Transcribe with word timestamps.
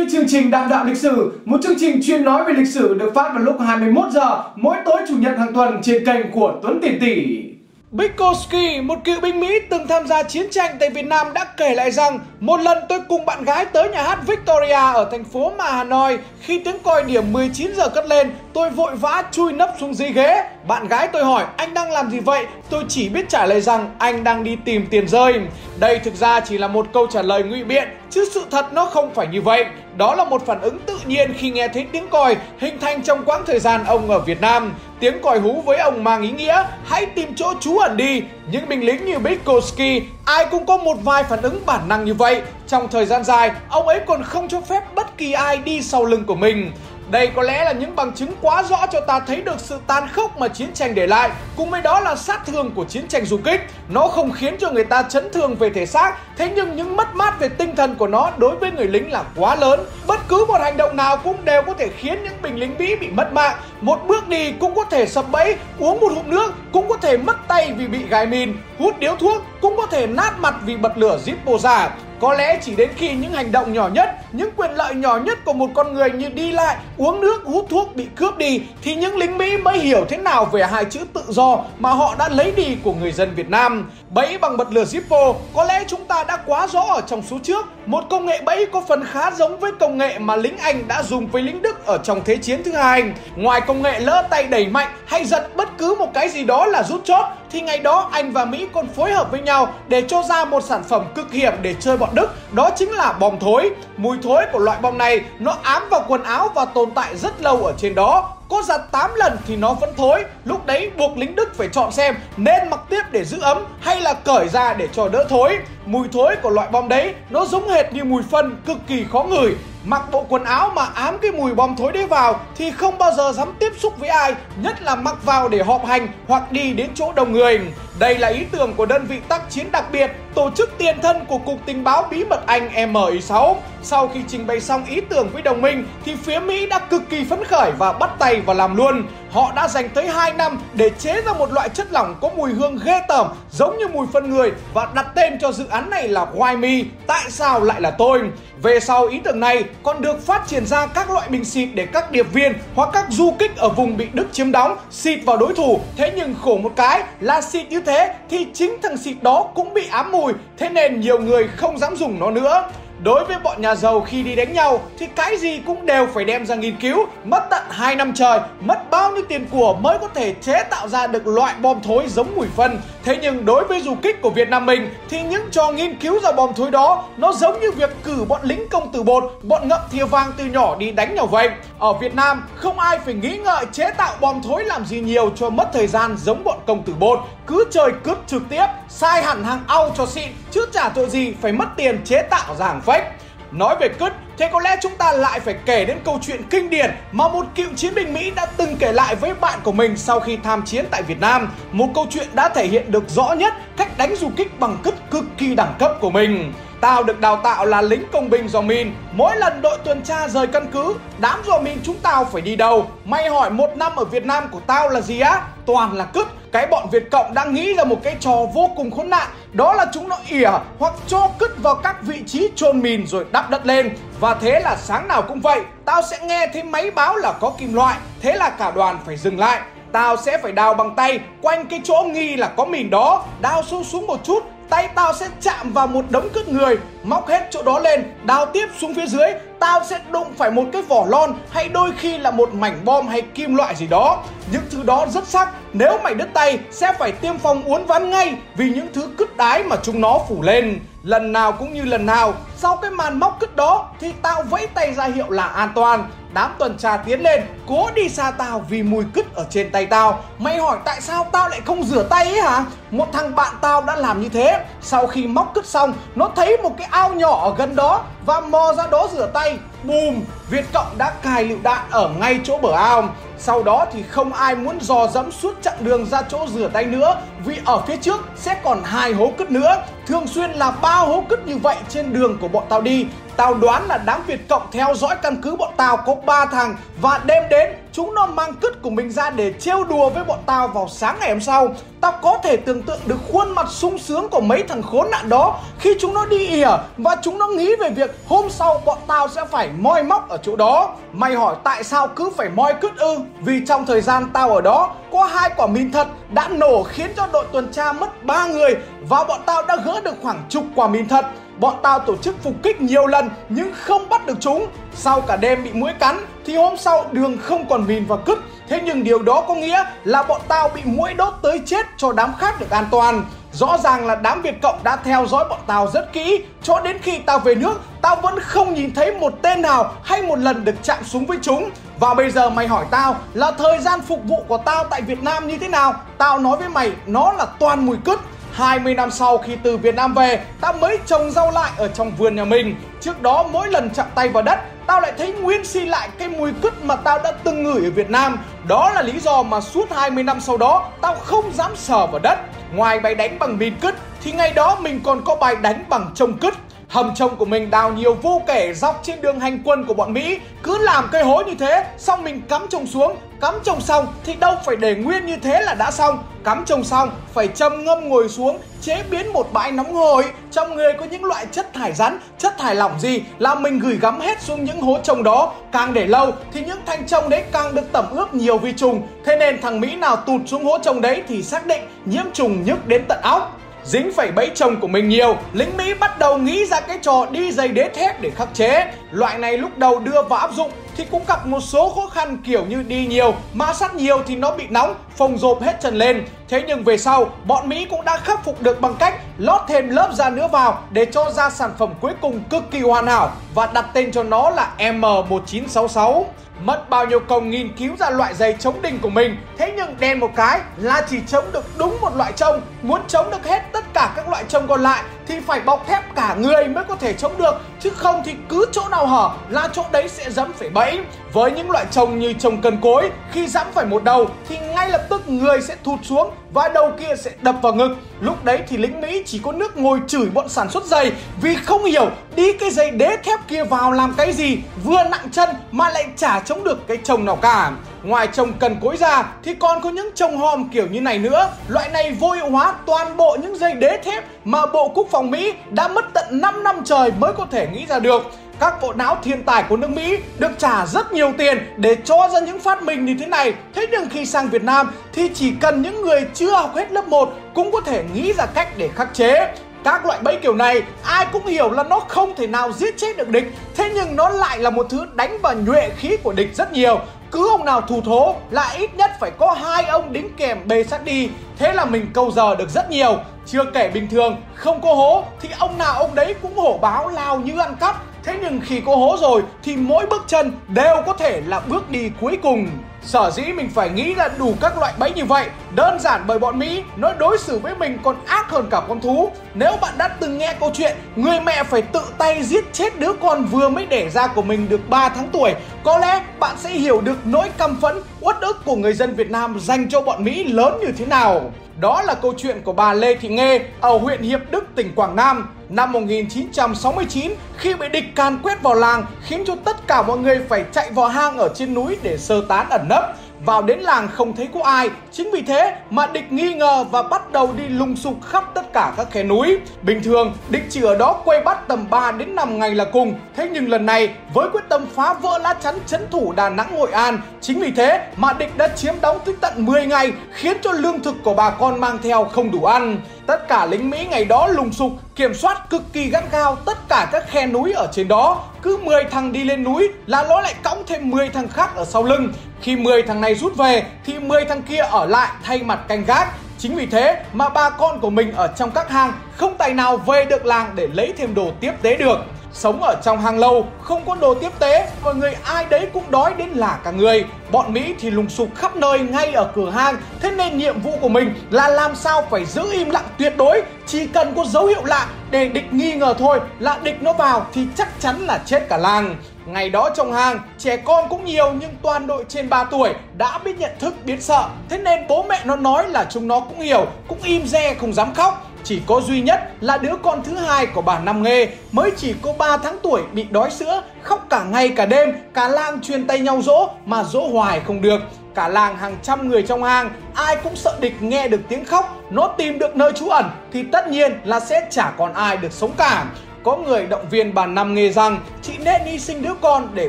với 0.00 0.10
chương 0.10 0.28
trình 0.28 0.50
Đàm 0.50 0.68
đạo 0.68 0.84
lịch 0.84 0.96
sử, 0.96 1.32
một 1.44 1.60
chương 1.62 1.78
trình 1.80 2.00
chuyên 2.02 2.24
nói 2.24 2.44
về 2.44 2.52
lịch 2.52 2.68
sử 2.68 2.94
được 2.94 3.12
phát 3.14 3.30
vào 3.34 3.42
lúc 3.42 3.60
21 3.60 4.12
giờ 4.12 4.42
mỗi 4.56 4.76
tối 4.84 5.02
chủ 5.08 5.14
nhật 5.18 5.38
hàng 5.38 5.54
tuần 5.54 5.80
trên 5.82 6.06
kênh 6.06 6.30
của 6.32 6.54
Tuấn 6.62 6.78
Tỷ 6.82 6.98
Tỷ. 6.98 7.42
Bikoski, 7.90 8.82
một 8.82 8.98
cựu 9.04 9.20
binh 9.20 9.40
Mỹ 9.40 9.58
từng 9.70 9.86
tham 9.86 10.06
gia 10.06 10.22
chiến 10.22 10.46
tranh 10.50 10.76
tại 10.80 10.90
Việt 10.90 11.06
Nam 11.06 11.26
đã 11.34 11.44
kể 11.56 11.74
lại 11.74 11.90
rằng 11.90 12.18
một 12.40 12.60
lần 12.60 12.78
tôi 12.88 13.00
cùng 13.08 13.26
bạn 13.26 13.44
gái 13.44 13.64
tới 13.64 13.88
nhà 13.88 14.02
hát 14.02 14.18
Victoria 14.26 14.92
ở 14.94 15.08
thành 15.10 15.24
phố 15.24 15.52
mà 15.58 15.64
Hà 15.70 15.84
Nội. 15.84 16.18
Khi 16.40 16.58
tiếng 16.58 16.78
còi 16.82 17.04
điểm 17.04 17.32
19 17.32 17.74
giờ 17.74 17.88
cất 17.88 18.06
lên, 18.06 18.30
tôi 18.52 18.70
vội 18.70 18.96
vã 18.96 19.22
chui 19.32 19.52
nấp 19.52 19.74
xuống 19.80 19.94
dưới 19.94 20.12
ghế. 20.12 20.44
Bạn 20.68 20.88
gái 20.88 21.08
tôi 21.12 21.24
hỏi 21.24 21.44
anh 21.56 21.74
đang 21.74 21.90
làm 21.90 22.10
gì 22.10 22.20
vậy? 22.20 22.46
Tôi 22.70 22.84
chỉ 22.88 23.08
biết 23.08 23.28
trả 23.28 23.46
lời 23.46 23.60
rằng 23.60 23.90
anh 23.98 24.24
đang 24.24 24.44
đi 24.44 24.56
tìm 24.64 24.86
tiền 24.90 25.08
rơi. 25.08 25.40
Đây 25.80 25.98
thực 25.98 26.14
ra 26.14 26.40
chỉ 26.40 26.58
là 26.58 26.68
một 26.68 26.86
câu 26.92 27.06
trả 27.06 27.22
lời 27.22 27.42
ngụy 27.42 27.64
biện, 27.64 27.88
chứ 28.10 28.28
sự 28.32 28.44
thật 28.50 28.72
nó 28.72 28.86
không 28.86 29.14
phải 29.14 29.26
như 29.26 29.42
vậy. 29.42 29.64
Đó 29.96 30.14
là 30.14 30.24
một 30.24 30.46
phản 30.46 30.60
ứng 30.60 30.78
tự 30.78 30.98
nhiên 31.06 31.34
khi 31.38 31.50
nghe 31.50 31.68
thấy 31.68 31.86
tiếng 31.92 32.08
còi 32.08 32.36
hình 32.58 32.80
thành 32.80 33.02
trong 33.02 33.24
quãng 33.24 33.42
thời 33.46 33.58
gian 33.58 33.84
ông 33.84 34.10
ở 34.10 34.18
Việt 34.18 34.40
Nam. 34.40 34.74
Tiếng 35.00 35.22
còi 35.22 35.38
hú 35.38 35.60
với 35.60 35.78
ông 35.78 36.04
mang 36.04 36.22
ý 36.22 36.30
nghĩa 36.30 36.64
hãy 36.84 37.06
tìm 37.06 37.34
chỗ 37.36 37.54
trú 37.60 37.78
ẩn 37.78 37.96
đi. 37.96 38.22
Những 38.50 38.68
binh 38.68 38.84
lính 38.84 39.04
như 39.04 39.18
Bikoski 39.18 40.02
ai 40.24 40.46
cũng 40.50 40.66
có 40.66 40.76
một 40.76 40.96
vài 41.04 41.24
phản 41.24 41.42
ứng 41.42 41.62
bản 41.66 41.88
năng 41.88 42.04
như 42.04 42.14
vậy. 42.14 42.42
Trong 42.66 42.88
thời 42.88 43.06
gian 43.06 43.24
dài, 43.24 43.50
ông 43.68 43.88
ấy 43.88 44.00
còn 44.06 44.22
không 44.22 44.48
cho 44.48 44.60
phép 44.60 44.94
bất 44.94 45.16
kỳ 45.16 45.32
ai 45.32 45.56
đi 45.56 45.82
sau 45.82 46.04
lưng 46.04 46.24
của 46.26 46.34
mình. 46.34 46.72
Đây 47.10 47.30
có 47.36 47.42
lẽ 47.42 47.64
là 47.64 47.72
những 47.72 47.96
bằng 47.96 48.12
chứng 48.12 48.32
quá 48.40 48.62
rõ 48.62 48.86
cho 48.86 49.00
ta 49.00 49.20
thấy 49.20 49.40
được 49.40 49.60
sự 49.60 49.78
tan 49.86 50.08
khốc 50.08 50.38
mà 50.38 50.48
chiến 50.48 50.68
tranh 50.74 50.94
để 50.94 51.06
lại, 51.06 51.30
Cùng 51.56 51.70
với 51.70 51.82
đó 51.82 52.00
là 52.00 52.16
sát 52.16 52.46
thương 52.46 52.70
của 52.74 52.84
chiến 52.84 53.08
tranh 53.08 53.24
du 53.24 53.36
kích. 53.36 53.60
Nó 53.88 54.08
không 54.08 54.32
khiến 54.32 54.56
cho 54.58 54.70
người 54.70 54.84
ta 54.84 55.02
chấn 55.02 55.32
thương 55.32 55.54
về 55.54 55.70
thể 55.70 55.86
xác, 55.86 56.16
Thế 56.36 56.52
nhưng 56.56 56.76
những 56.76 56.96
mất 56.96 57.14
mát 57.14 57.40
về 57.40 57.48
tinh 57.48 57.76
thần 57.76 57.94
của 57.94 58.06
nó 58.06 58.30
đối 58.38 58.56
với 58.56 58.72
người 58.72 58.86
lính 58.86 59.12
là 59.12 59.24
quá 59.36 59.56
lớn. 59.56 59.80
Bất 60.06 60.20
cứ 60.28 60.44
một 60.48 60.60
hành 60.60 60.76
động 60.76 60.96
nào 60.96 61.16
cũng 61.16 61.44
đều 61.44 61.62
có 61.62 61.74
thể 61.78 61.88
khiến 61.98 62.24
những 62.24 62.42
binh 62.42 62.56
lính 62.56 62.74
Mỹ 62.78 62.96
bị 62.96 63.08
mất 63.08 63.32
mạng. 63.32 63.58
Một 63.80 64.00
bước 64.06 64.28
đi 64.28 64.52
cũng 64.52 64.74
có 64.74 64.84
thể 64.84 65.06
sập 65.06 65.30
bẫy, 65.30 65.56
Uống 65.78 66.00
một 66.00 66.12
hụt 66.14 66.26
nước 66.26 66.54
cũng 66.72 66.88
có 66.88 66.96
thể 66.96 67.16
mất 67.16 67.36
tay 67.48 67.72
vì 67.78 67.86
bị 67.86 67.98
gài 68.08 68.26
mìn, 68.26 68.56
Hút 68.78 68.98
điếu 68.98 69.16
thuốc 69.16 69.42
cũng 69.60 69.76
có 69.76 69.86
thể 69.86 70.06
nát 70.06 70.32
mặt 70.38 70.54
vì 70.64 70.76
bật 70.76 70.98
lửa 70.98 71.18
Zippo 71.24 71.58
giả 71.58 71.90
có 72.20 72.34
lẽ 72.34 72.58
chỉ 72.62 72.74
đến 72.76 72.90
khi 72.96 73.14
những 73.14 73.32
hành 73.32 73.52
động 73.52 73.72
nhỏ 73.72 73.88
nhất, 73.88 74.10
những 74.32 74.50
quyền 74.56 74.70
lợi 74.70 74.94
nhỏ 74.94 75.18
nhất 75.24 75.38
của 75.44 75.52
một 75.52 75.70
con 75.74 75.94
người 75.94 76.10
như 76.10 76.28
đi 76.28 76.52
lại, 76.52 76.76
uống 76.96 77.20
nước, 77.20 77.42
hút 77.44 77.66
thuốc 77.70 77.96
bị 77.96 78.06
cướp 78.16 78.38
đi 78.38 78.62
thì 78.82 78.94
những 78.94 79.16
lính 79.16 79.38
Mỹ 79.38 79.56
mới 79.56 79.78
hiểu 79.78 80.04
thế 80.08 80.16
nào 80.16 80.44
về 80.44 80.62
hai 80.62 80.84
chữ 80.84 81.00
tự 81.12 81.22
do 81.28 81.58
mà 81.78 81.90
họ 81.90 82.14
đã 82.18 82.28
lấy 82.28 82.50
đi 82.50 82.76
của 82.84 82.92
người 82.92 83.12
dân 83.12 83.34
Việt 83.34 83.50
Nam. 83.50 83.90
Bẫy 84.14 84.38
bằng 84.38 84.56
bật 84.56 84.72
lửa 84.72 84.84
Zippo 84.84 85.34
có 85.54 85.64
lẽ 85.64 85.84
chúng 85.88 86.04
ta 86.04 86.24
đã 86.24 86.36
quá 86.46 86.66
rõ 86.66 86.80
ở 86.80 87.00
trong 87.00 87.22
số 87.22 87.38
trước. 87.42 87.66
Một 87.86 88.04
công 88.10 88.26
nghệ 88.26 88.40
bẫy 88.44 88.66
có 88.72 88.82
phần 88.88 89.04
khá 89.04 89.30
giống 89.30 89.60
với 89.60 89.72
công 89.80 89.98
nghệ 89.98 90.18
mà 90.18 90.36
lính 90.36 90.58
Anh 90.58 90.88
đã 90.88 91.02
dùng 91.02 91.26
với 91.26 91.42
lính 91.42 91.62
Đức 91.62 91.86
ở 91.86 91.98
trong 91.98 92.20
Thế 92.24 92.36
chiến 92.36 92.62
thứ 92.64 92.72
hai. 92.72 93.02
Ngoài 93.36 93.60
công 93.60 93.82
nghệ 93.82 94.00
lỡ 94.00 94.26
tay 94.30 94.44
đẩy 94.44 94.66
mạnh 94.66 94.88
hay 95.06 95.24
giật 95.24 95.56
bất 95.56 95.78
cứ 95.78 95.94
một 95.98 96.14
cái 96.14 96.28
gì 96.28 96.44
đó 96.44 96.66
là 96.66 96.82
rút 96.82 97.00
chốt 97.04 97.24
thì 97.50 97.60
ngày 97.60 97.78
đó 97.78 98.08
Anh 98.12 98.32
và 98.32 98.44
Mỹ 98.44 98.66
còn 98.72 98.88
phối 98.88 99.12
hợp 99.12 99.30
với 99.30 99.40
nhau 99.40 99.72
để 99.88 100.02
cho 100.08 100.22
ra 100.22 100.44
một 100.44 100.64
sản 100.64 100.82
phẩm 100.88 101.04
cực 101.14 101.32
hiểm 101.32 101.52
để 101.62 101.74
chơi 101.80 101.96
bọn 101.96 102.10
Đức, 102.14 102.28
đó 102.52 102.70
chính 102.76 102.92
là 102.92 103.12
bom 103.12 103.38
thối. 103.38 103.70
Mùi 103.96 104.16
thối 104.22 104.44
của 104.52 104.58
loại 104.58 104.78
bom 104.82 104.98
này 104.98 105.20
nó 105.38 105.56
ám 105.62 105.82
vào 105.90 106.04
quần 106.08 106.22
áo 106.22 106.48
và 106.54 106.64
tồn 106.64 106.90
tại 106.90 107.16
rất 107.16 107.42
lâu 107.42 107.64
ở 107.64 107.72
trên 107.78 107.94
đó. 107.94 108.36
Có 108.50 108.62
giặt 108.62 108.80
8 108.92 109.14
lần 109.14 109.36
thì 109.46 109.56
nó 109.56 109.74
vẫn 109.74 109.90
thối. 109.96 110.24
Lúc 110.44 110.66
đấy 110.66 110.90
buộc 110.96 111.16
lính 111.16 111.36
Đức 111.36 111.56
phải 111.56 111.68
chọn 111.72 111.92
xem 111.92 112.14
Nên 112.36 112.70
mặc 112.70 112.80
tiếp 112.88 113.02
để 113.10 113.24
giữ 113.24 113.40
ấm 113.40 113.64
Hay 113.80 114.00
là 114.00 114.14
cởi 114.14 114.48
ra 114.48 114.74
để 114.74 114.88
cho 114.92 115.08
đỡ 115.08 115.26
thối. 115.28 115.58
Mùi 115.86 116.08
thối 116.12 116.36
của 116.42 116.50
loại 116.50 116.68
bom 116.72 116.88
đấy, 116.88 117.14
Nó 117.30 117.46
giống 117.46 117.68
hệt 117.68 117.92
như 117.92 118.04
mùi 118.04 118.22
phân 118.30 118.56
cực 118.66 118.76
kỳ 118.86 119.04
khó 119.12 119.22
ngửi. 119.22 119.54
Mặc 119.84 120.02
bộ 120.12 120.24
quần 120.28 120.44
áo 120.44 120.72
mà 120.74 120.84
ám 120.84 121.18
cái 121.18 121.32
mùi 121.32 121.54
bom 121.54 121.76
thối 121.76 121.92
đấy 121.92 122.06
vào 122.06 122.40
Thì 122.56 122.70
không 122.70 122.98
bao 122.98 123.12
giờ 123.16 123.32
dám 123.32 123.52
tiếp 123.58 123.72
xúc 123.78 123.94
với 123.98 124.08
ai, 124.08 124.34
Nhất 124.56 124.82
là 124.82 124.94
mặc 124.94 125.16
vào 125.24 125.48
để 125.48 125.62
họp 125.62 125.86
hành 125.86 126.08
Hoặc 126.28 126.52
đi 126.52 126.72
đến 126.72 126.90
chỗ 126.94 127.12
đông 127.12 127.32
người. 127.32 127.60
Đây 128.00 128.18
là 128.18 128.28
ý 128.28 128.44
tưởng 128.50 128.74
của 128.76 128.86
đơn 128.86 129.06
vị 129.06 129.20
tác 129.28 129.50
chiến 129.50 129.72
đặc 129.72 129.84
biệt 129.92 130.10
Tổ 130.34 130.50
chức 130.50 130.70
tiền 130.78 130.96
thân 131.02 131.24
của 131.28 131.38
Cục 131.38 131.66
Tình 131.66 131.84
báo 131.84 132.08
Bí 132.10 132.24
mật 132.24 132.46
Anh 132.46 132.92
MI6 132.92 133.54
Sau 133.82 134.08
khi 134.08 134.20
trình 134.28 134.46
bày 134.46 134.60
xong 134.60 134.84
ý 134.84 135.00
tưởng 135.00 135.28
với 135.32 135.42
đồng 135.42 135.62
minh 135.62 135.86
Thì 136.04 136.14
phía 136.14 136.38
Mỹ 136.38 136.66
đã 136.66 136.78
cực 136.78 137.02
kỳ 137.10 137.24
phấn 137.24 137.44
khởi 137.44 137.72
và 137.78 137.92
bắt 137.92 138.10
tay 138.18 138.40
vào 138.40 138.56
làm 138.56 138.76
luôn 138.76 139.02
Họ 139.30 139.52
đã 139.56 139.68
dành 139.68 139.88
tới 139.88 140.08
2 140.08 140.32
năm 140.32 140.60
để 140.74 140.90
chế 140.98 141.22
ra 141.22 141.32
một 141.32 141.52
loại 141.52 141.68
chất 141.68 141.92
lỏng 141.92 142.14
có 142.20 142.30
mùi 142.36 142.52
hương 142.52 142.78
ghê 142.84 143.00
tởm 143.08 143.26
giống 143.50 143.78
như 143.78 143.88
mùi 143.88 144.06
phân 144.12 144.30
người 144.30 144.52
và 144.74 144.88
đặt 144.94 145.06
tên 145.14 145.38
cho 145.40 145.52
dự 145.52 145.66
án 145.66 145.90
này 145.90 146.08
là 146.08 146.26
Why 146.34 146.58
Me, 146.58 146.90
tại 147.06 147.30
sao 147.30 147.60
lại 147.60 147.80
là 147.80 147.90
tôi? 147.90 148.20
Về 148.62 148.80
sau 148.80 149.06
ý 149.06 149.20
tưởng 149.24 149.40
này 149.40 149.64
còn 149.82 150.02
được 150.02 150.26
phát 150.26 150.42
triển 150.46 150.66
ra 150.66 150.86
các 150.86 151.10
loại 151.10 151.28
bình 151.28 151.44
xịt 151.44 151.68
để 151.74 151.86
các 151.86 152.10
điệp 152.10 152.32
viên 152.32 152.52
hoặc 152.74 152.88
các 152.92 153.06
du 153.10 153.34
kích 153.38 153.56
ở 153.56 153.68
vùng 153.68 153.96
bị 153.96 154.06
Đức 154.12 154.26
chiếm 154.32 154.52
đóng 154.52 154.76
xịt 154.90 155.18
vào 155.24 155.36
đối 155.36 155.54
thủ. 155.54 155.80
Thế 155.96 156.12
nhưng 156.16 156.34
khổ 156.42 156.58
một 156.58 156.72
cái 156.76 157.02
là 157.20 157.40
xịt 157.40 157.68
như 157.68 157.80
thế 157.80 157.89
thì 158.28 158.46
chính 158.54 158.76
thằng 158.82 158.96
xịt 158.96 159.16
đó 159.22 159.50
cũng 159.54 159.74
bị 159.74 159.88
ám 159.90 160.12
mùi, 160.12 160.32
thế 160.58 160.68
nên 160.68 161.00
nhiều 161.00 161.18
người 161.18 161.48
không 161.56 161.78
dám 161.78 161.96
dùng 161.96 162.18
nó 162.18 162.30
nữa. 162.30 162.68
Đối 163.02 163.24
với 163.24 163.36
bọn 163.38 163.62
nhà 163.62 163.74
giàu 163.74 164.00
khi 164.00 164.22
đi 164.22 164.34
đánh 164.34 164.52
nhau 164.52 164.80
thì 164.98 165.06
cái 165.06 165.36
gì 165.36 165.60
cũng 165.66 165.86
đều 165.86 166.06
phải 166.14 166.24
đem 166.24 166.46
ra 166.46 166.54
nghiên 166.54 166.76
cứu, 166.76 167.06
mất 167.24 167.46
tận 167.50 167.62
2 167.70 167.96
năm 167.96 168.12
trời, 168.14 168.40
mất 168.60 168.90
bao 168.90 169.12
nhiêu 169.12 169.24
tiền 169.28 169.46
của 169.50 169.74
mới 169.74 169.98
có 169.98 170.08
thể 170.14 170.34
chế 170.40 170.62
tạo 170.62 170.88
ra 170.88 171.06
được 171.06 171.26
loại 171.26 171.54
bom 171.62 171.82
thối 171.82 172.08
giống 172.08 172.34
mùi 172.36 172.46
phân. 172.56 172.78
Thế 173.04 173.18
nhưng 173.22 173.44
đối 173.44 173.64
với 173.64 173.80
du 173.80 173.94
kích 174.02 174.22
của 174.22 174.30
Việt 174.30 174.48
Nam 174.48 174.66
mình 174.66 174.94
thì 175.08 175.22
những 175.22 175.42
trò 175.50 175.70
nghiên 175.72 175.96
cứu 175.96 176.20
ra 176.20 176.32
bom 176.32 176.54
thối 176.54 176.70
đó 176.70 177.04
nó 177.16 177.32
giống 177.32 177.60
như 177.60 177.70
việc 177.70 177.90
cử 178.04 178.24
bọn 178.28 178.40
lính 178.42 178.68
công 178.68 178.92
tử 178.92 179.02
bột, 179.02 179.24
bọn 179.42 179.68
ngậm 179.68 179.80
thìa 179.92 180.04
vàng 180.04 180.32
từ 180.36 180.44
nhỏ 180.44 180.76
đi 180.76 180.90
đánh 180.90 181.14
nhau 181.14 181.26
vậy. 181.26 181.50
Ở 181.78 181.92
Việt 181.92 182.14
Nam 182.14 182.46
không 182.54 182.78
ai 182.78 182.98
phải 182.98 183.14
nghĩ 183.14 183.38
ngợi 183.44 183.64
chế 183.72 183.90
tạo 183.90 184.14
bom 184.20 184.42
thối 184.42 184.64
làm 184.64 184.84
gì 184.84 185.00
nhiều 185.00 185.30
cho 185.36 185.50
mất 185.50 185.68
thời 185.72 185.86
gian 185.86 186.16
giống 186.16 186.44
bọn 186.44 186.58
công 186.66 186.82
tử 186.82 186.92
bột, 186.98 187.18
cứ 187.46 187.64
chơi 187.70 187.92
cướp 188.04 188.18
trực 188.26 188.42
tiếp, 188.48 188.66
sai 188.88 189.22
hẳn 189.22 189.44
hàng 189.44 189.60
ao 189.66 189.90
cho 189.96 190.06
xịn, 190.06 190.28
chứ 190.50 190.66
chả 190.72 190.88
tội 190.88 191.10
gì 191.10 191.32
phải 191.40 191.52
mất 191.52 191.68
tiền 191.76 192.00
chế 192.04 192.22
tạo 192.22 192.56
ra 192.56 192.66
hàng 192.66 192.80
fake. 192.86 193.10
Nói 193.52 193.76
về 193.80 193.88
cứt, 193.88 194.12
thế 194.38 194.48
có 194.52 194.60
lẽ 194.60 194.76
chúng 194.82 194.96
ta 194.96 195.12
lại 195.12 195.40
phải 195.40 195.54
kể 195.66 195.84
đến 195.84 195.98
câu 196.04 196.18
chuyện 196.22 196.42
kinh 196.50 196.70
điển 196.70 196.90
mà 197.12 197.28
một 197.28 197.46
cựu 197.54 197.66
chiến 197.76 197.94
binh 197.94 198.14
Mỹ 198.14 198.30
đã 198.30 198.46
từng 198.56 198.76
kể 198.78 198.92
lại 198.92 199.14
với 199.16 199.34
bạn 199.34 199.58
của 199.62 199.72
mình 199.72 199.96
sau 199.96 200.20
khi 200.20 200.38
tham 200.42 200.62
chiến 200.62 200.84
tại 200.90 201.02
Việt 201.02 201.20
Nam. 201.20 201.48
Một 201.72 201.86
câu 201.94 202.06
chuyện 202.10 202.26
đã 202.32 202.48
thể 202.48 202.66
hiện 202.66 202.90
được 202.90 203.04
rõ 203.08 203.32
nhất 203.32 203.54
cách 203.76 203.98
đánh 203.98 204.16
du 204.16 204.30
kích 204.36 204.60
bằng 204.60 204.76
cứt 204.82 204.94
cực 205.10 205.24
kỳ 205.38 205.54
đẳng 205.54 205.74
cấp 205.78 205.92
của 206.00 206.10
mình. 206.10 206.52
Tao 206.80 207.02
được 207.02 207.20
đào 207.20 207.36
tạo 207.36 207.66
là 207.66 207.82
lính 207.82 208.04
công 208.12 208.30
binh 208.30 208.48
dò 208.48 208.60
mìn 208.60 208.92
Mỗi 209.12 209.36
lần 209.36 209.62
đội 209.62 209.78
tuần 209.84 210.02
tra 210.02 210.28
rời 210.28 210.46
căn 210.46 210.66
cứ, 210.72 210.94
Đám 211.18 211.42
dò 211.46 211.58
mìn 211.58 211.78
chúng 211.82 211.96
tao 212.02 212.24
phải 212.24 212.42
đi 212.42 212.56
đâu? 212.56 212.86
Mày 213.04 213.28
hỏi 213.28 213.50
một 213.50 213.76
năm 213.76 213.96
ở 213.96 214.04
Việt 214.04 214.26
Nam 214.26 214.44
của 214.52 214.60
tao 214.66 214.88
là 214.88 215.00
gì 215.00 215.20
á? 215.20 215.42
Toàn 215.66 215.96
là 215.96 216.04
cứt. 216.04 216.26
Cái 216.52 216.66
bọn 216.66 216.88
Việt 216.90 217.10
Cộng 217.10 217.34
đang 217.34 217.54
nghĩ 217.54 217.74
ra 217.74 217.84
một 217.84 217.96
cái 218.02 218.16
trò 218.20 218.36
vô 218.54 218.70
cùng 218.76 218.90
khốn 218.90 219.10
nạn. 219.10 219.28
Đó 219.52 219.74
là 219.74 219.86
chúng 219.92 220.08
nó 220.08 220.16
ỉa 220.28 220.50
hoặc 220.78 220.94
cho 221.06 221.28
cứt 221.38 221.62
vào 221.62 221.74
các 221.74 222.02
vị 222.02 222.22
trí 222.26 222.50
chôn 222.56 222.80
mìn 222.80 223.06
rồi 223.06 223.24
đắp 223.32 223.50
đất 223.50 223.66
lên. 223.66 223.96
Và 224.20 224.34
thế 224.34 224.60
là 224.60 224.76
sáng 224.76 225.08
nào 225.08 225.22
cũng 225.22 225.40
vậy, 225.40 225.60
Tao 225.84 226.02
sẽ 226.10 226.18
nghe 226.22 226.46
thấy 226.52 226.62
máy 226.62 226.90
báo 226.90 227.16
là 227.16 227.32
có 227.32 227.52
kim 227.58 227.74
loại. 227.74 227.96
Thế 228.20 228.32
là 228.32 228.50
cả 228.50 228.70
đoàn 228.70 228.98
phải 229.06 229.16
dừng 229.16 229.38
lại. 229.38 229.60
Tao 229.92 230.16
sẽ 230.16 230.38
phải 230.38 230.52
đào 230.52 230.74
bằng 230.74 230.94
tay, 230.94 231.20
quanh 231.42 231.66
cái 231.66 231.80
chỗ 231.84 232.04
nghi 232.12 232.36
là 232.36 232.46
có 232.56 232.64
mìn 232.64 232.90
đó. 232.90 233.24
Đào 233.40 233.62
xuống 233.62 233.84
xuống 233.84 234.06
một 234.06 234.24
chút 234.24 234.44
tay 234.70 234.88
tao 234.94 235.14
sẽ 235.14 235.28
chạm 235.40 235.72
vào 235.72 235.86
một 235.86 236.04
đống 236.10 236.28
cứt 236.32 236.48
người, 236.48 236.78
móc 237.02 237.28
hết 237.28 237.48
chỗ 237.50 237.62
đó 237.62 237.78
lên 237.78 238.14
đào 238.24 238.46
tiếp 238.46 238.66
xuống 238.78 238.94
phía 238.94 239.06
dưới. 239.06 239.30
Tao 239.58 239.84
sẽ 239.84 240.00
đụng 240.10 240.32
phải 240.36 240.50
một 240.50 240.64
cái 240.72 240.82
vỏ 240.82 241.04
lon, 241.08 241.34
hay 241.50 241.68
đôi 241.68 241.92
khi 241.98 242.18
là 242.18 242.30
một 242.30 242.54
mảnh 242.54 242.84
bom 242.84 243.08
hay 243.08 243.22
kim 243.22 243.54
loại 243.54 243.74
gì 243.74 243.86
đó. 243.86 244.22
Những 244.52 244.62
thứ 244.70 244.82
đó 244.82 245.06
rất 245.10 245.26
sắc, 245.26 245.48
nếu 245.72 245.98
mày 246.02 246.14
đứt 246.14 246.28
tay, 246.34 246.58
sẽ 246.70 246.92
phải 246.98 247.12
tiêm 247.12 247.38
phòng 247.38 247.64
uốn 247.64 247.84
ván 247.84 248.10
ngay 248.10 248.34
vì 248.56 248.70
những 248.70 248.86
thứ 248.92 249.08
cứt 249.18 249.36
đái 249.36 249.62
mà 249.62 249.76
chúng 249.82 250.00
nó 250.00 250.18
phủ 250.28 250.42
lên. 250.42 250.80
Lần 251.02 251.32
nào 251.32 251.52
cũng 251.52 251.74
như 251.74 251.82
lần 251.82 252.06
nào, 252.06 252.34
sau 252.56 252.76
cái 252.76 252.90
màn 252.90 253.20
móc 253.20 253.36
cứt 253.40 253.56
đó 253.56 253.88
thì 254.00 254.12
tao 254.22 254.42
vẫy 254.42 254.66
tay 254.66 254.94
ra 254.94 255.04
hiệu 255.04 255.30
là 255.30 255.44
an 255.44 255.68
toàn. 255.74 256.04
Đám 256.32 256.54
tuần 256.58 256.76
tra 256.78 256.96
tiến 256.96 257.22
lên, 257.22 257.42
Cố 257.66 257.90
đi 257.94 258.08
xa 258.08 258.30
tao 258.30 258.64
vì 258.68 258.82
mùi 258.82 259.04
cứt 259.14 259.34
ở 259.34 259.46
trên 259.50 259.70
tay 259.72 259.86
tao. 259.86 260.22
Mày 260.38 260.58
hỏi 260.58 260.78
tại 260.84 261.00
sao 261.00 261.26
tao 261.32 261.48
lại 261.48 261.60
không 261.66 261.84
rửa 261.84 262.02
tay 262.02 262.24
ấy 262.24 262.40
hả? 262.40 262.64
Một 262.90 263.06
thằng 263.12 263.34
bạn 263.34 263.54
tao 263.60 263.82
đã 263.82 263.96
làm 263.96 264.20
như 264.20 264.28
thế. 264.28 264.64
Sau 264.82 265.06
khi 265.06 265.26
móc 265.26 265.50
cứt 265.54 265.66
xong, 265.66 265.92
Nó 266.14 266.30
thấy 266.36 266.56
một 266.56 266.74
cái 266.78 266.88
ao 266.90 267.14
nhỏ 267.14 267.40
ở 267.44 267.54
gần 267.58 267.76
đó 267.76 268.04
Và 268.26 268.40
mò 268.40 268.72
ra 268.72 268.86
đó 268.90 269.08
rửa 269.12 269.30
tay. 269.34 269.58
Bùm! 269.84 270.20
Việt 270.50 270.64
Cộng 270.72 270.98
đã 270.98 271.12
cài 271.22 271.44
lựu 271.44 271.58
đạn 271.62 271.78
ở 271.90 272.08
ngay 272.08 272.40
chỗ 272.44 272.58
bờ 272.58 272.72
ao. 272.72 273.08
Sau 273.38 273.62
đó 273.62 273.86
thì 273.92 274.02
không 274.02 274.32
ai 274.32 274.54
muốn 274.56 274.78
dò 274.80 275.06
dẫm 275.06 275.32
suốt 275.32 275.54
chặng 275.62 275.76
đường 275.80 276.06
ra 276.06 276.22
chỗ 276.22 276.46
rửa 276.54 276.68
tay 276.68 276.84
nữa, 276.84 277.16
vì 277.44 277.58
ở 277.64 277.82
phía 277.86 277.96
trước 277.96 278.20
sẽ 278.36 278.60
còn 278.64 278.82
hai 278.84 279.12
hố 279.12 279.32
cứt 279.38 279.50
nữa. 279.50 279.82
Thường 280.06 280.26
xuyên 280.26 280.50
là 280.50 280.70
ba 280.70 280.94
hố 280.94 281.24
cứt 281.28 281.46
như 281.46 281.56
vậy 281.56 281.76
trên 281.88 282.12
đường 282.12 282.38
của 282.40 282.48
bọn 282.48 282.64
tao 282.68 282.80
đi. 282.80 283.06
Tao 283.36 283.54
đoán 283.54 283.86
là 283.86 283.98
đám 283.98 284.22
Việt 284.26 284.48
Cộng 284.48 284.62
theo 284.72 284.94
dõi 284.94 285.16
căn 285.22 285.36
cứ 285.42 285.56
bọn 285.56 285.72
tao 285.76 285.96
có 285.96 286.14
ba 286.14 286.46
thằng 286.46 286.76
và 287.00 287.20
đêm 287.24 287.42
đến, 287.50 287.70
chúng 287.92 288.14
nó 288.14 288.26
mang 288.26 288.54
cứt 288.54 288.82
của 288.82 288.90
mình 288.90 289.10
ra 289.10 289.30
để 289.30 289.52
trêu 289.60 289.84
đùa 289.84 290.10
với 290.10 290.24
bọn 290.24 290.38
tao 290.46 290.68
vào 290.68 290.88
sáng 290.88 291.16
ngày 291.20 291.30
hôm 291.30 291.40
sau. 291.40 291.68
Tao 292.00 292.12
có 292.22 292.38
thể 292.42 292.56
tưởng 292.56 292.82
tượng 292.82 292.98
được 293.06 293.18
khuôn 293.32 293.50
mặt 293.50 293.66
sung 293.70 293.98
sướng 293.98 294.28
của 294.28 294.40
mấy 294.40 294.62
thằng 294.62 294.82
khốn 294.82 295.10
nạn 295.10 295.28
đó 295.28 295.60
khi 295.78 295.94
chúng 296.00 296.14
nó 296.14 296.26
đi 296.26 296.46
ỉa 296.46 296.70
và 296.96 297.16
chúng 297.22 297.38
nó 297.38 297.46
nghĩ 297.46 297.76
về 297.76 297.90
việc 297.90 298.16
hôm 298.28 298.50
sau 298.50 298.82
bọn 298.84 298.98
tao 299.06 299.28
sẽ 299.28 299.44
phải 299.44 299.68
moi 299.78 300.02
móc 300.02 300.28
ở 300.28 300.36
chỗ 300.42 300.56
đó. 300.56 300.94
Mày 301.12 301.34
hỏi 301.34 301.56
tại 301.64 301.84
sao 301.84 302.08
cứ 302.08 302.30
phải 302.36 302.48
moi 302.48 302.74
cứt 302.80 302.96
ư? 302.96 303.18
Vì 303.40 303.60
trong 303.66 303.86
thời 303.86 304.00
gian 304.00 304.30
tao 304.32 304.54
ở 304.54 304.60
đó, 304.60 304.94
có 305.12 305.24
hai 305.24 305.50
quả 305.56 305.66
mìn 305.66 305.92
thật 305.92 306.08
đã 306.32 306.48
nổ 306.48 306.82
khiến 306.82 307.10
cho 307.16 307.28
đội 307.32 307.44
tuần 307.52 307.72
tra 307.72 307.92
mất 307.92 308.24
ba 308.24 308.46
người 308.46 308.76
và 309.08 309.24
bọn 309.24 309.40
tao 309.46 309.62
đã 309.62 309.76
gỡ 309.84 310.00
được 310.00 310.14
khoảng 310.22 310.42
chục 310.48 310.64
quả 310.74 310.88
mìn 310.88 311.08
thật. 311.08 311.26
Bọn 311.60 311.74
tao 311.82 311.98
tổ 311.98 312.16
chức 312.16 312.42
phục 312.42 312.54
kích 312.62 312.80
nhiều 312.80 313.06
lần 313.06 313.30
nhưng 313.48 313.72
không 313.74 314.08
bắt 314.08 314.26
được 314.26 314.36
chúng. 314.40 314.66
Sau 314.94 315.20
cả 315.20 315.36
đêm 315.36 315.64
bị 315.64 315.70
mũi 315.72 315.90
cắn 315.98 316.16
thì 316.44 316.56
hôm 316.56 316.76
sau 316.76 317.04
đường 317.12 317.38
không 317.38 317.68
còn 317.68 317.86
mìn 317.86 318.04
và 318.04 318.16
cứt. 318.16 318.38
Thế 318.68 318.80
nhưng 318.84 319.04
điều 319.04 319.22
đó 319.22 319.44
có 319.48 319.54
nghĩa 319.54 319.84
là 320.04 320.22
bọn 320.22 320.40
tao 320.48 320.68
bị 320.68 320.80
mũi 320.84 321.14
đốt 321.14 321.34
tới 321.42 321.60
chết 321.66 321.86
cho 321.96 322.12
đám 322.12 322.32
khác 322.38 322.60
được 322.60 322.70
an 322.70 322.84
toàn. 322.90 323.24
Rõ 323.52 323.78
ràng 323.78 324.06
là 324.06 324.14
đám 324.14 324.42
Việt 324.42 324.62
Cộng 324.62 324.84
đã 324.84 324.96
theo 324.96 325.26
dõi 325.26 325.44
bọn 325.48 325.60
tao 325.66 325.90
rất 325.90 326.12
kỹ 326.12 326.44
Cho 326.62 326.80
đến 326.80 326.98
khi 327.02 327.18
tao 327.18 327.38
về 327.38 327.54
nước 327.54 327.80
Tao 328.02 328.16
vẫn 328.16 328.40
không 328.40 328.74
nhìn 328.74 328.94
thấy 328.94 329.12
một 329.12 329.32
tên 329.42 329.62
nào 329.62 329.92
hay 330.02 330.22
một 330.22 330.38
lần 330.38 330.64
được 330.64 330.74
chạm 330.82 331.04
súng 331.04 331.26
với 331.26 331.38
chúng 331.42 331.70
Và 331.98 332.14
bây 332.14 332.30
giờ 332.30 332.50
mày 332.50 332.68
hỏi 332.68 332.84
tao 332.90 333.16
là 333.34 333.50
thời 333.50 333.78
gian 333.78 334.00
phục 334.00 334.24
vụ 334.24 334.44
của 334.48 334.58
tao 334.58 334.84
tại 334.84 335.02
Việt 335.02 335.22
Nam 335.22 335.48
như 335.48 335.58
thế 335.58 335.68
nào 335.68 335.94
Tao 336.18 336.38
nói 336.38 336.56
với 336.56 336.68
mày 336.68 336.92
nó 337.06 337.32
là 337.32 337.46
toàn 337.58 337.86
mùi 337.86 337.96
cứt 338.04 338.20
20 338.52 338.94
năm 338.94 339.10
sau 339.10 339.38
khi 339.38 339.56
từ 339.62 339.76
Việt 339.76 339.94
Nam 339.94 340.14
về, 340.14 340.44
tao 340.60 340.72
mới 340.72 340.98
trồng 341.06 341.30
rau 341.30 341.50
lại 341.50 341.70
ở 341.76 341.88
trong 341.88 342.12
vườn 342.18 342.36
nhà 342.36 342.44
mình. 342.44 342.76
Trước 343.00 343.22
đó 343.22 343.42
mỗi 343.52 343.68
lần 343.68 343.90
chạm 343.90 344.06
tay 344.14 344.28
vào 344.28 344.42
đất, 344.42 344.58
tao 344.86 345.00
lại 345.00 345.12
thấy 345.18 345.32
nguyên 345.32 345.64
si 345.64 345.84
lại 345.84 346.08
cái 346.18 346.28
mùi 346.28 346.52
cứt 346.62 346.84
mà 346.84 346.96
tao 346.96 347.18
đã 347.24 347.32
từng 347.44 347.62
ngửi 347.62 347.84
ở 347.84 347.90
Việt 347.90 348.10
Nam. 348.10 348.38
Đó 348.68 348.90
là 348.94 349.02
lý 349.02 349.20
do 349.20 349.42
mà 349.42 349.60
suốt 349.60 349.90
20 349.90 350.24
năm 350.24 350.40
sau 350.40 350.56
đó, 350.56 350.88
tao 351.00 351.14
không 351.14 351.52
dám 351.52 351.76
sờ 351.76 352.06
vào 352.06 352.18
đất. 352.18 352.38
Ngoài 352.74 353.00
bài 353.00 353.14
đánh 353.14 353.38
bằng 353.38 353.58
mìn 353.58 353.74
cứt, 353.80 353.94
thì 354.22 354.32
ngày 354.32 354.52
đó 354.52 354.78
mình 354.80 355.00
còn 355.04 355.22
có 355.24 355.34
bài 355.34 355.56
đánh 355.62 355.84
bằng 355.88 356.10
trông 356.14 356.38
cứt. 356.38 356.54
Hầm 356.90 357.14
trông 357.14 357.36
của 357.36 357.44
mình 357.44 357.70
đào 357.70 357.92
nhiều 357.92 358.14
vô 358.14 358.42
kể 358.46 358.74
dọc 358.74 359.00
trên 359.02 359.20
đường 359.20 359.40
hành 359.40 359.58
quân 359.64 359.84
của 359.84 359.94
bọn 359.94 360.12
Mỹ. 360.12 360.38
Cứ 360.62 360.78
làm 360.78 361.08
cây 361.12 361.22
hố 361.22 361.42
như 361.42 361.54
thế 361.54 361.84
Xong 361.98 362.24
mình 362.24 362.42
cắm 362.48 362.66
trồng 362.68 362.86
xuống. 362.86 363.16
Cắm 363.40 363.54
trồng 363.64 363.80
xong 363.80 364.06
thì 364.24 364.34
đâu 364.34 364.54
phải 364.64 364.76
để 364.76 364.94
nguyên 364.94 365.26
như 365.26 365.36
thế 365.36 365.60
là 365.60 365.74
đã 365.74 365.90
xong. 365.90 366.18
Cắm 366.44 366.64
trồng 366.64 366.84
xong 366.84 367.10
phải 367.34 367.48
châm 367.48 367.84
ngâm 367.84 368.08
ngồi 368.08 368.28
xuống 368.28 368.58
chế 368.82 369.02
biến 369.10 369.32
một 369.32 369.52
bãi 369.52 369.72
nóng 369.72 369.94
hổi. 369.94 370.24
Trong 370.50 370.74
người 370.74 370.92
có 370.92 371.04
những 371.10 371.24
loại 371.24 371.46
chất 371.52 371.72
thải 371.72 371.92
rắn, 371.92 372.18
chất 372.38 372.58
thải 372.58 372.74
lỏng 372.74 373.00
gì 373.00 373.22
là 373.38 373.54
mình 373.54 373.78
gửi 373.78 373.98
gắm 374.00 374.20
hết 374.20 374.42
xuống 374.42 374.64
những 374.64 374.80
hố 374.80 374.98
trồng 375.02 375.22
đó. 375.22 375.52
Càng 375.72 375.94
để 375.94 376.06
lâu 376.06 376.32
thì 376.52 376.60
những 376.64 376.80
thanh 376.86 377.06
trồng 377.06 377.28
đấy 377.28 377.44
càng 377.52 377.74
được 377.74 377.92
tẩm 377.92 378.04
ướp 378.10 378.34
nhiều 378.34 378.58
vi 378.58 378.72
trùng. 378.72 379.08
Thế 379.24 379.36
nên 379.36 379.60
thằng 379.60 379.80
Mỹ 379.80 379.96
nào 379.96 380.16
tụt 380.16 380.40
xuống 380.46 380.64
hố 380.64 380.78
trồng 380.78 381.00
đấy 381.00 381.22
thì 381.28 381.42
xác 381.42 381.66
định 381.66 381.82
nhiễm 382.04 382.24
trùng 382.32 382.64
nhức 382.64 382.86
đến 382.86 383.04
tận 383.08 383.18
óc. 383.22 383.59
Dính 383.84 384.12
phải 384.12 384.32
bẫy 384.32 384.50
chồng 384.54 384.80
của 384.80 384.88
mình 384.88 385.08
nhiều, 385.08 385.36
lính 385.52 385.76
Mỹ 385.76 385.94
bắt 385.94 386.18
đầu 386.18 386.38
nghĩ 386.38 386.66
ra 386.66 386.80
cái 386.80 386.98
trò 387.02 387.26
đi 387.30 387.52
giày 387.52 387.68
đế 387.68 387.88
thép 387.88 388.20
để 388.20 388.30
khắc 388.30 388.48
chế. 388.54 388.92
Loại 389.10 389.38
này 389.38 389.58
lúc 389.58 389.78
đầu 389.78 389.98
đưa 389.98 390.22
vào 390.22 390.40
áp 390.40 390.50
dụng 390.54 390.70
thì 390.96 391.04
cũng 391.10 391.24
gặp 391.28 391.46
một 391.46 391.60
số 391.60 391.92
khó 391.94 392.06
khăn 392.06 392.38
kiểu 392.44 392.64
như 392.64 392.82
đi 392.82 393.06
nhiều, 393.06 393.34
ma 393.52 393.74
sát 393.74 393.94
nhiều 393.94 394.22
thì 394.26 394.36
nó 394.36 394.50
bị 394.50 394.66
nóng, 394.70 394.94
phồng 395.16 395.38
rộp 395.38 395.62
hết 395.62 395.80
trần 395.80 395.94
lên. 395.94 396.24
Thế 396.48 396.64
nhưng 396.66 396.84
về 396.84 396.98
sau, 396.98 397.30
bọn 397.44 397.68
Mỹ 397.68 397.86
cũng 397.90 398.04
đã 398.04 398.16
khắc 398.16 398.44
phục 398.44 398.62
được 398.62 398.80
bằng 398.80 398.94
cách 398.98 399.14
lót 399.38 399.60
thêm 399.68 399.88
lớp 399.88 400.10
da 400.14 400.30
nữa 400.30 400.48
vào 400.52 400.82
để 400.90 401.04
cho 401.04 401.30
ra 401.30 401.50
sản 401.50 401.70
phẩm 401.78 401.94
cuối 402.00 402.12
cùng 402.20 402.40
cực 402.50 402.70
kỳ 402.70 402.80
hoàn 402.80 403.06
hảo 403.06 403.32
và 403.54 403.66
đặt 403.66 403.86
tên 403.92 404.12
cho 404.12 404.22
nó 404.22 404.50
là 404.50 404.74
M1966. 404.78 406.24
Mất 406.64 406.90
bao 406.90 407.06
nhiêu 407.06 407.20
công 407.20 407.50
nghiên 407.50 407.76
cứu 407.76 407.96
ra 407.98 408.10
loại 408.10 408.34
giày 408.34 408.56
chống 408.58 408.82
đình 408.82 408.98
của 409.02 409.10
mình 409.10 409.36
Thế 409.58 409.72
nhưng 409.76 409.96
đen 410.00 410.20
một 410.20 410.30
cái 410.36 410.60
là 410.76 411.06
chỉ 411.10 411.18
chống 411.26 411.44
được 411.52 411.64
đúng 411.78 412.00
một 412.00 412.16
loại 412.16 412.32
trông 412.32 412.60
Muốn 412.82 413.00
chống 413.08 413.30
được 413.30 413.46
hết 413.46 413.62
tất 413.72 413.84
cả 413.94 414.12
các 414.16 414.28
loại 414.28 414.44
trông 414.48 414.68
còn 414.68 414.82
lại 414.82 415.02
Thì 415.26 415.40
phải 415.40 415.60
bọc 415.60 415.86
thép 415.86 416.14
cả 416.14 416.34
người 416.38 416.68
mới 416.68 416.84
có 416.84 416.96
thể 416.96 417.12
chống 417.12 417.38
được 417.38 417.54
Chứ 417.80 417.90
không 417.90 418.22
thì 418.24 418.34
cứ 418.48 418.66
chỗ 418.72 418.88
nào 418.90 419.06
hở 419.06 419.30
là 419.48 419.68
chỗ 419.72 419.84
đấy 419.92 420.08
sẽ 420.08 420.30
dẫm 420.30 420.52
phải 420.52 420.70
bẫy. 420.80 420.98
Với 421.32 421.52
những 421.52 421.70
loại 421.70 421.86
trồng 421.90 422.18
như 422.18 422.32
trồng 422.32 422.62
cần 422.62 422.78
cối, 422.80 423.10
Khi 423.32 423.46
dẫm 423.46 423.66
phải 423.74 423.86
một 423.86 424.04
đầu 424.04 424.26
thì 424.48 424.58
ngay 424.58 424.88
lập 424.90 425.06
tức 425.08 425.28
người 425.28 425.60
sẽ 425.60 425.76
thụt 425.84 425.98
xuống 426.02 426.30
Và 426.52 426.68
đầu 426.68 426.92
kia 427.00 427.16
sẽ 427.16 427.30
đập 427.42 427.54
vào 427.62 427.74
ngực. 427.74 427.96
Lúc 428.20 428.44
đấy 428.44 428.58
thì 428.68 428.76
lính 428.76 429.00
Mỹ 429.00 429.22
chỉ 429.26 429.40
có 429.44 429.52
nước 429.52 429.76
ngồi 429.76 430.00
chửi 430.06 430.26
bọn 430.34 430.48
sản 430.48 430.70
xuất 430.70 430.84
giày 430.84 431.12
Vì 431.42 431.54
không 431.54 431.84
hiểu 431.84 432.10
đi 432.36 432.52
cái 432.52 432.70
giày 432.70 432.90
đế 432.90 433.16
thép 433.24 433.48
kia 433.48 433.64
vào 433.64 433.92
làm 433.92 434.14
cái 434.16 434.32
gì, 434.32 434.58
Vừa 434.84 435.02
nặng 435.10 435.28
chân 435.32 435.48
mà 435.70 435.90
lại 435.90 436.06
chả 436.16 436.40
chống 436.40 436.64
được 436.64 436.86
cái 436.88 436.96
trồng 436.96 437.24
nào 437.24 437.36
cả. 437.36 437.72
Ngoài 438.02 438.28
trồng 438.32 438.52
cần 438.52 438.76
cối 438.80 438.96
ra 438.96 439.24
thì 439.42 439.54
còn 439.54 439.82
có 439.82 439.90
những 439.90 440.10
trồng 440.14 440.38
hòm 440.38 440.68
kiểu 440.68 440.86
như 440.86 441.00
này 441.00 441.18
nữa. 441.18 441.52
Loại 441.68 441.88
này 441.88 442.12
vô 442.12 442.30
hiệu 442.30 442.50
hóa 442.50 442.74
toàn 442.86 443.16
bộ 443.16 443.36
những 443.42 443.58
dây 443.58 443.74
đế 443.74 443.98
thép 444.04 444.24
mà 444.44 444.66
Bộ 444.66 444.92
Quốc 444.94 445.06
phòng 445.10 445.30
Mỹ 445.30 445.52
đã 445.70 445.88
mất 445.88 446.04
tận 446.14 446.40
5 446.40 446.64
năm 446.64 446.76
trời 446.84 447.12
mới 447.18 447.32
có 447.32 447.46
thể 447.50 447.68
nghĩ 447.72 447.86
ra 447.86 447.98
được 447.98 448.22
các 448.60 448.82
bộ 448.82 448.92
não 448.92 449.18
thiên 449.22 449.42
tài 449.42 449.62
của 449.62 449.76
nước 449.76 449.90
Mỹ 449.90 450.16
được 450.38 450.52
trả 450.58 450.86
rất 450.86 451.12
nhiều 451.12 451.32
tiền 451.38 451.74
để 451.76 451.96
cho 452.04 452.28
ra 452.32 452.40
những 452.40 452.60
phát 452.60 452.82
minh 452.82 453.04
như 453.04 453.16
thế 453.20 453.26
này. 453.26 453.54
Thế 453.74 453.86
nhưng 453.90 454.08
khi 454.08 454.26
sang 454.26 454.48
Việt 454.48 454.62
Nam 454.62 454.92
thì 455.12 455.30
chỉ 455.34 455.52
cần 455.60 455.82
những 455.82 456.02
người 456.02 456.26
chưa 456.34 456.52
học 456.52 456.76
hết 456.76 456.92
lớp 456.92 457.08
1 457.08 457.32
cũng 457.54 457.72
có 457.72 457.80
thể 457.80 458.04
nghĩ 458.14 458.32
ra 458.32 458.46
cách 458.46 458.68
để 458.76 458.88
khắc 458.96 459.14
chế. 459.14 459.54
Các 459.84 460.06
loại 460.06 460.18
bẫy 460.22 460.36
kiểu 460.36 460.54
này, 460.54 460.82
ai 461.04 461.26
cũng 461.32 461.46
hiểu 461.46 461.70
là 461.70 461.82
nó 461.82 462.00
không 462.00 462.34
thể 462.36 462.46
nào 462.46 462.72
giết 462.72 462.96
chết 462.96 463.16
được 463.16 463.28
địch. 463.28 463.52
Thế 463.76 463.90
nhưng 463.94 464.16
nó 464.16 464.28
lại 464.28 464.58
là 464.58 464.70
một 464.70 464.86
thứ 464.90 465.06
đánh 465.14 465.38
vào 465.42 465.54
nhuệ 465.54 465.90
khí 465.96 466.16
của 466.16 466.32
địch 466.32 466.56
rất 466.56 466.72
nhiều. 466.72 467.00
Cứ 467.30 467.48
ông 467.48 467.64
nào 467.64 467.80
thù 467.80 468.00
thố 468.00 468.34
là 468.50 468.70
ít 468.78 468.94
nhất 468.94 469.10
phải 469.20 469.30
có 469.30 469.52
hai 469.52 469.84
ông 469.84 470.12
đính 470.12 470.34
kèm 470.36 470.68
bê 470.68 470.84
sát 470.84 471.04
đi. 471.04 471.30
Thế 471.58 471.72
là 471.72 471.84
mình 471.84 472.10
câu 472.14 472.30
giờ 472.30 472.54
được 472.54 472.70
rất 472.70 472.90
nhiều. 472.90 473.18
Chưa 473.46 473.64
kể 473.74 473.88
bình 473.88 474.08
thường, 474.08 474.36
không 474.54 474.82
có 474.82 474.94
hố 474.94 475.24
thì 475.40 475.48
ông 475.58 475.78
nào 475.78 475.92
ông 475.92 476.14
đấy 476.14 476.34
cũng 476.42 476.56
hổ 476.56 476.78
báo 476.82 477.08
lao 477.08 477.40
như 477.40 477.60
ăn 477.60 477.76
cắp 477.80 478.02
thế 478.22 478.38
nhưng 478.42 478.60
khi 478.64 478.80
có 478.86 478.96
hố 478.96 479.16
rồi 479.20 479.42
thì 479.62 479.76
mỗi 479.76 480.06
bước 480.06 480.24
chân 480.26 480.52
đều 480.68 481.02
có 481.06 481.12
thể 481.12 481.42
là 481.46 481.60
bước 481.60 481.90
đi 481.90 482.10
cuối 482.20 482.38
cùng. 482.42 482.68
Sở 483.02 483.30
dĩ 483.30 483.42
mình 483.42 483.70
phải 483.74 483.90
nghĩ 483.90 484.14
là 484.14 484.28
đủ 484.38 484.54
các 484.60 484.78
loại 484.78 484.92
bẫy 484.98 485.12
như 485.12 485.24
vậy 485.24 485.46
Đơn 485.74 486.00
giản 486.00 486.24
bởi 486.26 486.38
bọn 486.38 486.58
Mỹ 486.58 486.82
nó 486.96 487.12
đối 487.12 487.38
xử 487.38 487.58
với 487.58 487.74
mình 487.76 487.98
còn 488.02 488.16
ác 488.26 488.50
hơn 488.50 488.66
cả 488.70 488.82
con 488.88 489.00
thú. 489.00 489.30
Nếu 489.54 489.76
bạn 489.80 489.94
đã 489.98 490.08
từng 490.08 490.38
nghe 490.38 490.54
câu 490.60 490.70
chuyện 490.74 490.96
Người 491.16 491.40
mẹ 491.40 491.64
phải 491.64 491.82
tự 491.82 492.00
tay 492.18 492.42
giết 492.42 492.64
chết 492.72 492.98
đứa 492.98 493.12
con 493.12 493.44
vừa 493.44 493.68
mới 493.68 493.86
đẻ 493.86 494.08
ra 494.10 494.26
của 494.26 494.42
mình 494.42 494.68
được 494.68 494.80
3 494.90 495.08
tháng 495.08 495.28
tuổi 495.32 495.54
Có 495.84 495.98
lẽ 495.98 496.22
bạn 496.40 496.56
sẽ 496.58 496.70
hiểu 496.70 497.00
được 497.00 497.16
nỗi 497.24 497.48
căm 497.58 497.76
phẫn, 497.80 498.02
uất 498.20 498.40
ức 498.40 498.64
của 498.64 498.76
người 498.76 498.92
dân 498.92 499.14
Việt 499.14 499.30
Nam 499.30 499.60
dành 499.60 499.88
cho 499.88 500.00
bọn 500.00 500.24
Mỹ 500.24 500.44
lớn 500.44 500.78
như 500.80 500.92
thế 500.98 501.06
nào. 501.06 501.52
Đó 501.80 502.02
là 502.02 502.14
câu 502.14 502.34
chuyện 502.36 502.62
của 502.64 502.72
bà 502.72 502.92
Lê 502.92 503.14
Thị 503.14 503.28
Nghê 503.28 503.60
ở 503.80 503.98
huyện 503.98 504.22
Hiệp 504.22 504.40
Đức, 504.50 504.64
tỉnh 504.74 504.94
Quảng 504.94 505.16
Nam. 505.16 505.48
Năm 505.70 505.92
1969, 505.92 507.32
khi 507.56 507.74
bị 507.74 507.88
địch 507.88 508.04
càn 508.14 508.38
quét 508.42 508.62
vào 508.62 508.74
làng 508.74 509.06
khiến 509.22 509.44
cho 509.46 509.54
tất 509.64 509.86
cả 509.86 510.02
mọi 510.02 510.18
người 510.18 510.40
phải 510.48 510.64
chạy 510.72 510.90
vào 510.90 511.08
hang 511.08 511.38
ở 511.38 511.48
trên 511.54 511.74
núi 511.74 511.96
để 512.02 512.18
sơ 512.18 512.40
tán 512.48 512.66
ẩn 512.70 512.88
nấp. 512.88 513.04
Vào 513.44 513.62
đến 513.62 513.78
làng 513.78 514.08
không 514.08 514.36
thấy 514.36 514.48
có 514.54 514.60
ai. 514.62 514.90
Chính 515.12 515.30
vì 515.30 515.42
thế 515.42 515.76
mà 515.90 516.06
địch 516.06 516.32
nghi 516.32 516.54
ngờ 516.54 516.84
và 516.90 517.02
bắt 517.02 517.32
đầu 517.32 517.52
đi 517.56 517.68
lùng 517.68 517.96
sục 517.96 518.14
khắp 518.24 518.44
tất 518.54 518.72
cả 518.72 518.92
các 518.96 519.10
khe 519.10 519.22
núi. 519.22 519.58
Bình 519.82 520.02
thường 520.02 520.34
địch 520.48 520.62
chỉ 520.70 520.82
ở 520.82 520.96
đó 520.96 521.20
quay 521.24 521.40
bắt 521.42 521.68
tầm 521.68 521.86
3 521.90 522.12
đến 522.12 522.34
5 522.34 522.58
ngày 522.58 522.74
là 522.74 522.84
cùng. 522.84 523.14
Thế 523.36 523.48
nhưng 523.52 523.68
lần 523.68 523.86
này 523.86 524.14
với 524.34 524.48
quyết 524.52 524.64
tâm 524.68 524.86
phá 524.94 525.14
vỡ 525.14 525.38
lá 525.38 525.54
chắn 525.54 525.78
chấn 525.86 526.00
thủ 526.10 526.32
Đà 526.36 526.50
Nẵng 526.50 526.78
Hội 526.78 526.92
An 526.92 527.18
Chính 527.40 527.60
vì 527.60 527.70
thế 527.70 528.06
mà 528.16 528.32
địch 528.32 528.56
đã 528.56 528.68
chiếm 528.68 528.94
đóng 529.00 529.18
tới 529.24 529.34
tận 529.40 529.66
10 529.66 529.86
ngày 529.86 530.12
Khiến 530.32 530.56
cho 530.62 530.72
lương 530.72 531.00
thực 531.00 531.14
của 531.24 531.34
bà 531.34 531.50
con 531.50 531.80
mang 531.80 531.98
theo 532.02 532.24
không 532.24 532.50
đủ 532.50 532.64
ăn. 532.64 532.98
Tất 533.26 533.48
cả 533.48 533.66
lính 533.66 533.90
Mỹ 533.90 534.06
ngày 534.10 534.24
đó 534.24 534.46
lùng 534.46 534.72
sục, 534.72 534.92
kiểm 535.16 535.34
soát 535.34 535.70
cực 535.70 535.82
kỳ 535.92 536.10
gắt 536.10 536.24
gao 536.32 536.56
tất 536.56 536.78
cả 536.88 537.08
các 537.12 537.30
khe 537.30 537.46
núi 537.46 537.72
ở 537.72 537.88
trên 537.92 538.08
đó. 538.08 538.44
Cứ 538.62 538.78
10 538.82 539.04
thằng 539.04 539.32
đi 539.32 539.44
lên 539.44 539.64
núi 539.64 539.88
là 540.06 540.26
nó 540.28 540.40
lại 540.40 540.54
cõng 540.62 540.82
thêm 540.86 541.10
10 541.10 541.28
thằng 541.28 541.48
khác 541.48 541.76
ở 541.76 541.84
sau 541.84 542.04
lưng. 542.04 542.32
Khi 542.62 542.76
10 542.76 543.02
thằng 543.02 543.20
này 543.20 543.34
rút 543.34 543.56
về, 543.56 543.82
thì 544.04 544.18
10 544.18 544.44
thằng 544.44 544.62
kia 544.62 544.80
ở 544.90 545.06
lại 545.06 545.28
thay 545.44 545.62
mặt 545.62 545.80
canh 545.88 546.04
gác. 546.04 546.28
Chính 546.58 546.76
vì 546.76 546.86
thế 546.86 547.22
mà 547.32 547.48
ba 547.48 547.70
con 547.70 548.00
của 548.00 548.10
mình 548.10 548.32
ở 548.32 548.48
trong 548.56 548.70
các 548.70 548.90
hang 548.90 549.12
không 549.36 549.56
tài 549.58 549.74
nào 549.74 549.96
về 549.96 550.24
được 550.24 550.46
làng 550.46 550.72
để 550.74 550.88
lấy 550.92 551.12
thêm 551.18 551.34
đồ 551.34 551.50
tiếp 551.60 551.72
tế 551.82 551.96
được. 551.96 552.18
Sống 552.52 552.82
ở 552.82 552.96
trong 553.02 553.20
hang 553.20 553.38
lâu, 553.38 553.66
không 553.82 554.02
có 554.06 554.14
đồ 554.14 554.34
tiếp 554.34 554.50
tế, 554.58 554.88
mọi 555.04 555.14
người 555.14 555.36
ai 555.44 555.66
đấy 555.70 555.88
cũng 555.92 556.10
đói 556.10 556.34
đến 556.34 556.48
là 556.48 556.78
cả 556.84 556.90
người. 556.90 557.24
Bọn 557.52 557.72
Mỹ 557.72 557.94
thì 558.00 558.10
lùng 558.10 558.28
sục 558.28 558.48
khắp 558.56 558.76
nơi 558.76 558.98
ngay 558.98 559.32
ở 559.32 559.50
cửa 559.54 559.70
hang, 559.70 559.96
thế 560.20 560.30
nên 560.30 560.58
nhiệm 560.58 560.80
vụ 560.80 560.92
của 561.00 561.08
mình 561.08 561.34
là 561.50 561.68
làm 561.68 561.96
sao 561.96 562.22
phải 562.30 562.44
giữ 562.44 562.72
im 562.72 562.90
lặng 562.90 563.04
tuyệt 563.18 563.36
đối. 563.36 563.62
Chỉ 563.86 564.06
cần 564.06 564.34
có 564.36 564.44
dấu 564.44 564.66
hiệu 564.66 564.84
lạ 564.84 565.06
để 565.30 565.48
địch 565.48 565.72
nghi 565.72 565.92
ngờ 565.92 566.14
thôi 566.18 566.40
là 566.58 566.78
địch 566.82 567.02
nó 567.02 567.12
vào 567.12 567.46
thì 567.52 567.66
chắc 567.76 568.00
chắn 568.00 568.26
là 568.26 568.38
chết 568.46 568.68
cả 568.68 568.76
làng. 568.76 569.16
Ngày 569.46 569.70
đó 569.70 569.90
trong 569.96 570.12
hàng, 570.12 570.38
trẻ 570.58 570.76
con 570.76 571.08
cũng 571.08 571.24
nhiều 571.24 571.52
nhưng 571.60 571.70
toàn 571.82 572.06
đội 572.06 572.24
trên 572.28 572.48
3 572.48 572.64
tuổi 572.64 572.90
đã 573.16 573.38
biết 573.38 573.58
nhận 573.58 573.70
thức, 573.78 573.94
biết 574.04 574.22
sợ. 574.22 574.48
Thế 574.68 574.78
nên 574.78 575.06
bố 575.08 575.22
mẹ 575.22 575.40
nó 575.44 575.56
nói 575.56 575.88
là 575.88 576.06
chúng 576.10 576.28
nó 576.28 576.40
cũng 576.40 576.60
hiểu, 576.60 576.86
cũng 577.08 577.18
im 577.22 577.46
re 577.46 577.74
không 577.74 577.92
dám 577.92 578.14
khóc. 578.14 578.49
Chỉ 578.64 578.80
có 578.86 579.00
duy 579.00 579.20
nhất 579.20 579.40
là 579.60 579.78
đứa 579.78 579.94
con 580.02 580.22
thứ 580.24 580.36
hai 580.36 580.66
của 580.66 580.82
bà 580.82 580.98
Năm 580.98 581.22
Nghê 581.22 581.48
mới 581.72 581.90
chỉ 581.96 582.14
có 582.22 582.32
3 582.38 582.56
tháng 582.56 582.76
tuổi 582.82 583.02
bị 583.12 583.26
đói 583.30 583.50
sữa, 583.50 583.82
khóc 584.02 584.26
cả 584.30 584.44
ngày 584.44 584.68
cả 584.68 584.86
đêm, 584.86 585.12
cả 585.34 585.48
làng 585.48 585.80
truyền 585.80 586.06
tay 586.06 586.18
nhau 586.18 586.42
dỗ 586.42 586.68
mà 586.86 587.04
dỗ 587.04 587.28
hoài 587.28 587.60
không 587.60 587.80
được. 587.80 588.00
Cả 588.34 588.48
làng 588.48 588.76
hàng 588.76 588.96
trăm 589.02 589.28
người 589.28 589.42
trong 589.42 589.64
hang, 589.64 589.90
ai 590.14 590.36
cũng 590.36 590.56
sợ 590.56 590.76
địch 590.80 591.02
nghe 591.02 591.28
được 591.28 591.40
tiếng 591.48 591.64
khóc, 591.64 591.96
nó 592.10 592.28
tìm 592.38 592.58
được 592.58 592.76
nơi 592.76 592.92
trú 592.92 593.08
ẩn 593.08 593.30
thì 593.52 593.62
tất 593.62 593.88
nhiên 593.88 594.12
là 594.24 594.40
sẽ 594.40 594.68
chả 594.70 594.92
còn 594.98 595.14
ai 595.14 595.36
được 595.36 595.52
sống 595.52 595.72
cả. 595.76 596.04
Có 596.42 596.56
người 596.56 596.86
động 596.86 597.08
viên 597.10 597.34
bà 597.34 597.46
Năm 597.46 597.74
nghe 597.74 597.88
rằng 597.88 598.20
chị 598.42 598.52
nên 598.64 598.82
hy 598.84 598.98
sinh 598.98 599.22
đứa 599.22 599.34
con 599.40 599.68
để 599.74 599.88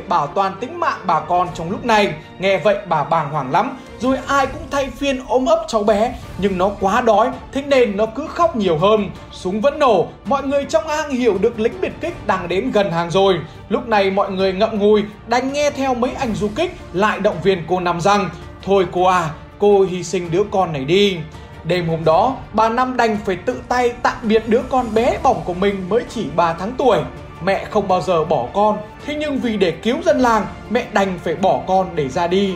bảo 0.00 0.26
toàn 0.26 0.52
tính 0.60 0.80
mạng 0.80 0.98
bà 1.06 1.20
con 1.20 1.48
trong 1.54 1.70
lúc 1.70 1.84
này. 1.84 2.14
Nghe 2.38 2.58
vậy 2.58 2.76
bà 2.88 3.04
bàng 3.04 3.30
hoàng 3.30 3.52
lắm, 3.52 3.78
rồi 3.98 4.16
ai 4.26 4.46
cũng 4.46 4.62
thay 4.70 4.90
phiên 4.90 5.20
ôm 5.28 5.46
ấp 5.46 5.64
cháu 5.68 5.84
bé. 5.84 6.14
Nhưng 6.38 6.58
nó 6.58 6.70
quá 6.80 7.00
đói 7.00 7.30
thế 7.52 7.62
nên 7.62 7.96
nó 7.96 8.06
cứ 8.06 8.26
khóc 8.26 8.56
nhiều 8.56 8.78
hơn. 8.78 9.10
Súng 9.32 9.60
vẫn 9.60 9.78
nổ 9.78 10.06
mọi 10.24 10.42
người 10.42 10.64
trong 10.64 10.88
hang 10.88 11.10
hiểu 11.10 11.38
được 11.38 11.60
lính 11.60 11.80
biệt 11.80 11.92
kích 12.00 12.26
đang 12.26 12.48
đến 12.48 12.70
gần 12.70 12.92
hàng 12.92 13.10
rồi. 13.10 13.38
Lúc 13.68 13.88
này 13.88 14.10
mọi 14.10 14.30
người 14.30 14.52
ngậm 14.52 14.78
ngùi 14.78 15.02
đành 15.26 15.52
nghe 15.52 15.70
theo 15.70 15.94
mấy 15.94 16.10
anh 16.18 16.34
du 16.34 16.48
kích 16.56 16.76
lại 16.92 17.20
động 17.20 17.36
viên 17.42 17.62
cô 17.68 17.80
Năm 17.80 18.00
rằng 18.00 18.30
thôi 18.62 18.86
cô 18.92 19.04
à 19.04 19.30
cô 19.58 19.82
hy 19.82 20.04
sinh 20.04 20.30
đứa 20.30 20.42
con 20.50 20.72
này 20.72 20.84
đi. 20.84 21.16
Đêm 21.64 21.88
hôm 21.88 22.04
đó, 22.04 22.36
bà 22.52 22.68
Năm 22.68 22.96
đành 22.96 23.16
phải 23.24 23.36
tự 23.36 23.62
tay 23.68 23.92
tạm 24.02 24.16
biệt 24.22 24.48
đứa 24.48 24.62
con 24.68 24.94
bé 24.94 25.18
bỏng 25.22 25.40
của 25.44 25.54
mình 25.54 25.88
mới 25.88 26.04
chỉ 26.08 26.26
3 26.36 26.52
tháng 26.52 26.72
tuổi. 26.78 26.98
Mẹ 27.44 27.64
không 27.70 27.88
bao 27.88 28.00
giờ 28.00 28.24
bỏ 28.24 28.46
con, 28.54 28.78
thế 29.06 29.14
nhưng 29.14 29.38
vì 29.38 29.56
để 29.56 29.70
cứu 29.70 29.96
dân 30.04 30.20
làng, 30.20 30.46
mẹ 30.70 30.86
đành 30.92 31.18
phải 31.24 31.34
bỏ 31.34 31.60
con 31.66 31.86
để 31.94 32.08
ra 32.08 32.26
đi. 32.26 32.54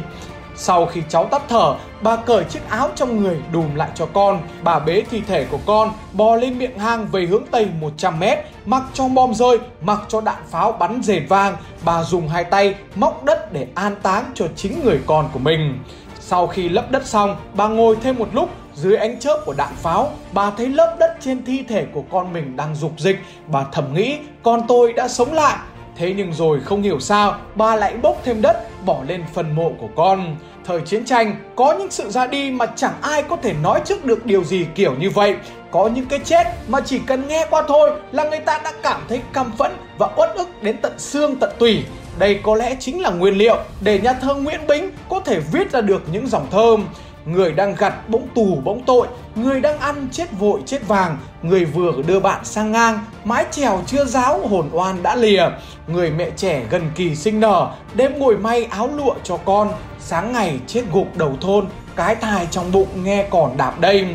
Sau 0.57 0.87
khi 0.87 1.03
cháu 1.09 1.25
tắt 1.25 1.43
thở, 1.49 1.75
bà 2.03 2.17
cởi 2.17 2.45
chiếc 2.45 2.69
áo 2.69 2.89
trong 2.95 3.23
người 3.23 3.37
đùm 3.53 3.75
lại 3.75 3.89
cho 3.95 4.07
con. 4.07 4.41
Bà 4.63 4.79
bế 4.79 5.03
thi 5.11 5.23
thể 5.27 5.45
của 5.45 5.59
con, 5.67 5.93
bò 6.13 6.37
lên 6.37 6.59
miệng 6.59 6.79
hang 6.79 7.07
về 7.07 7.27
hướng 7.27 7.45
tây 7.51 7.69
100 7.81 8.21
mét, 8.21 8.39
mặc 8.65 8.83
cho 8.95 9.09
bom 9.09 9.35
rơi, 9.35 9.59
mặc 9.81 10.01
cho 10.09 10.21
đạn 10.21 10.43
pháo 10.51 10.73
bắn 10.73 11.03
rền 11.03 11.27
vang. 11.27 11.57
Bà 11.85 12.03
dùng 12.03 12.29
hai 12.29 12.45
tay 12.45 12.75
móc 12.95 13.25
đất 13.25 13.53
để 13.53 13.67
an 13.75 13.97
táng 14.03 14.25
cho 14.35 14.47
chính 14.57 14.85
người 14.85 15.01
con 15.07 15.29
của 15.33 15.39
mình. 15.39 15.79
Sau 16.21 16.47
khi 16.47 16.69
lấp 16.69 16.91
đất 16.91 17.07
xong, 17.07 17.37
bà 17.55 17.69
ngồi 17.69 17.97
thêm 18.03 18.19
một 18.19 18.29
lúc 18.33 18.51
dưới 18.77 18.97
ánh 18.97 19.19
chớp 19.19 19.43
của 19.45 19.53
đạn 19.53 19.73
pháo, 19.77 20.13
bà 20.33 20.51
thấy 20.51 20.69
lớp 20.69 20.97
đất 20.99 21.17
trên 21.21 21.45
thi 21.45 21.65
thể 21.69 21.87
của 21.93 22.03
con 22.11 22.33
mình 22.33 22.57
đang 22.57 22.75
rục 22.75 22.93
dịch. 22.99 23.17
Bà 23.47 23.65
thầm 23.73 23.95
nghĩ 23.95 24.19
con 24.43 24.61
tôi 24.69 24.93
đã 24.93 25.09
sống 25.09 25.33
lại. 25.33 25.57
Thế 25.97 26.15
nhưng 26.17 26.33
rồi 26.33 26.61
không 26.61 26.83
hiểu 26.83 27.01
sao, 27.01 27.37
bà 27.55 27.77
lại 27.77 27.95
bốc 28.03 28.21
thêm 28.25 28.43
đất 28.43 28.85
bỏ 28.85 29.03
lên 29.09 29.25
phần 29.35 29.55
mộ 29.55 29.73
của 29.81 29.89
con. 29.97 30.37
Thời 30.65 30.81
chiến 30.81 31.05
tranh, 31.05 31.37
có 31.57 31.73
những 31.79 31.91
sự 31.91 32.11
ra 32.11 32.27
đi 32.27 32.51
mà 32.51 32.67
chẳng 32.67 32.95
ai 33.01 33.23
có 33.23 33.37
thể 33.37 33.55
nói 33.63 33.81
trước 33.85 34.05
được 34.05 34.27
điều 34.27 34.45
gì 34.45 34.67
kiểu 34.75 34.95
như 34.95 35.11
vậy. 35.11 35.37
Có 35.71 35.89
những 35.95 36.07
cái 36.07 36.19
chết 36.25 36.47
mà 36.69 36.81
chỉ 36.81 36.99
cần 36.99 37.29
nghe 37.29 37.47
qua 37.51 37.63
thôi 37.69 37.91
là 38.13 38.25
người 38.25 38.41
ta 38.41 38.61
đã 38.65 38.73
cảm 38.83 39.01
thấy 39.09 39.21
căm 39.33 39.53
phẫn 39.59 39.73
và 39.99 40.09
uất 40.17 40.35
ức 40.35 40.63
đến 40.63 40.77
tận 40.83 40.99
xương 40.99 41.37
tận 41.37 41.51
tủy. 41.59 41.85
Đây 42.19 42.41
có 42.43 42.55
lẽ 42.55 42.77
chính 42.81 43.03
là 43.03 43.11
nguyên 43.11 43.35
liệu 43.35 43.57
để 43.81 43.99
nhà 43.99 44.13
thơ 44.13 44.35
Nguyễn 44.35 44.67
Bính 44.67 44.91
có 45.09 45.21
thể 45.21 45.41
viết 45.53 45.73
ra 45.73 45.81
được 45.81 46.03
những 46.13 46.27
dòng 46.27 46.47
thơm. 46.51 46.87
Người 47.27 47.53
đang 47.53 47.75
gặt 47.75 48.09
bỗng 48.09 48.29
tù 48.35 48.61
bỗng 48.65 48.83
tội, 48.87 49.09
người 49.35 49.61
đang 49.61 49.79
ăn 49.79 50.09
chết 50.13 50.39
vội 50.39 50.61
chết 50.67 50.89
vàng, 50.89 51.19
người 51.43 51.65
vừa 51.65 51.93
đưa 52.07 52.21
bạn 52.21 52.45
sang 52.45 52.73
ngang, 52.73 52.99
mái 53.25 53.45
chèo 53.51 53.81
chưa 53.87 54.05
giáo 54.05 54.49
hồn 54.49 54.69
oan 54.73 55.03
đã 55.03 55.17
lìa. 55.17 55.49
Người 55.89 56.11
mẹ 56.11 56.31
trẻ 56.37 56.63
gần 56.71 56.91
kỳ 56.95 57.15
sinh 57.15 57.41
nở, 57.41 57.71
đêm 57.95 58.19
ngồi 58.19 58.37
may 58.37 58.65
áo 58.65 58.91
lụa 58.97 59.15
cho 59.25 59.37
con, 59.37 59.73
sáng 60.01 60.33
ngày 60.33 60.59
chết 60.67 60.83
gục 60.93 61.17
đầu 61.17 61.37
thôn, 61.41 61.67
cái 61.97 62.15
thai 62.15 62.49
trong 62.51 62.73
bụng 62.73 62.89
nghe 63.05 63.27
còn 63.31 63.57
đạp 63.57 63.81
đây. 63.81 64.07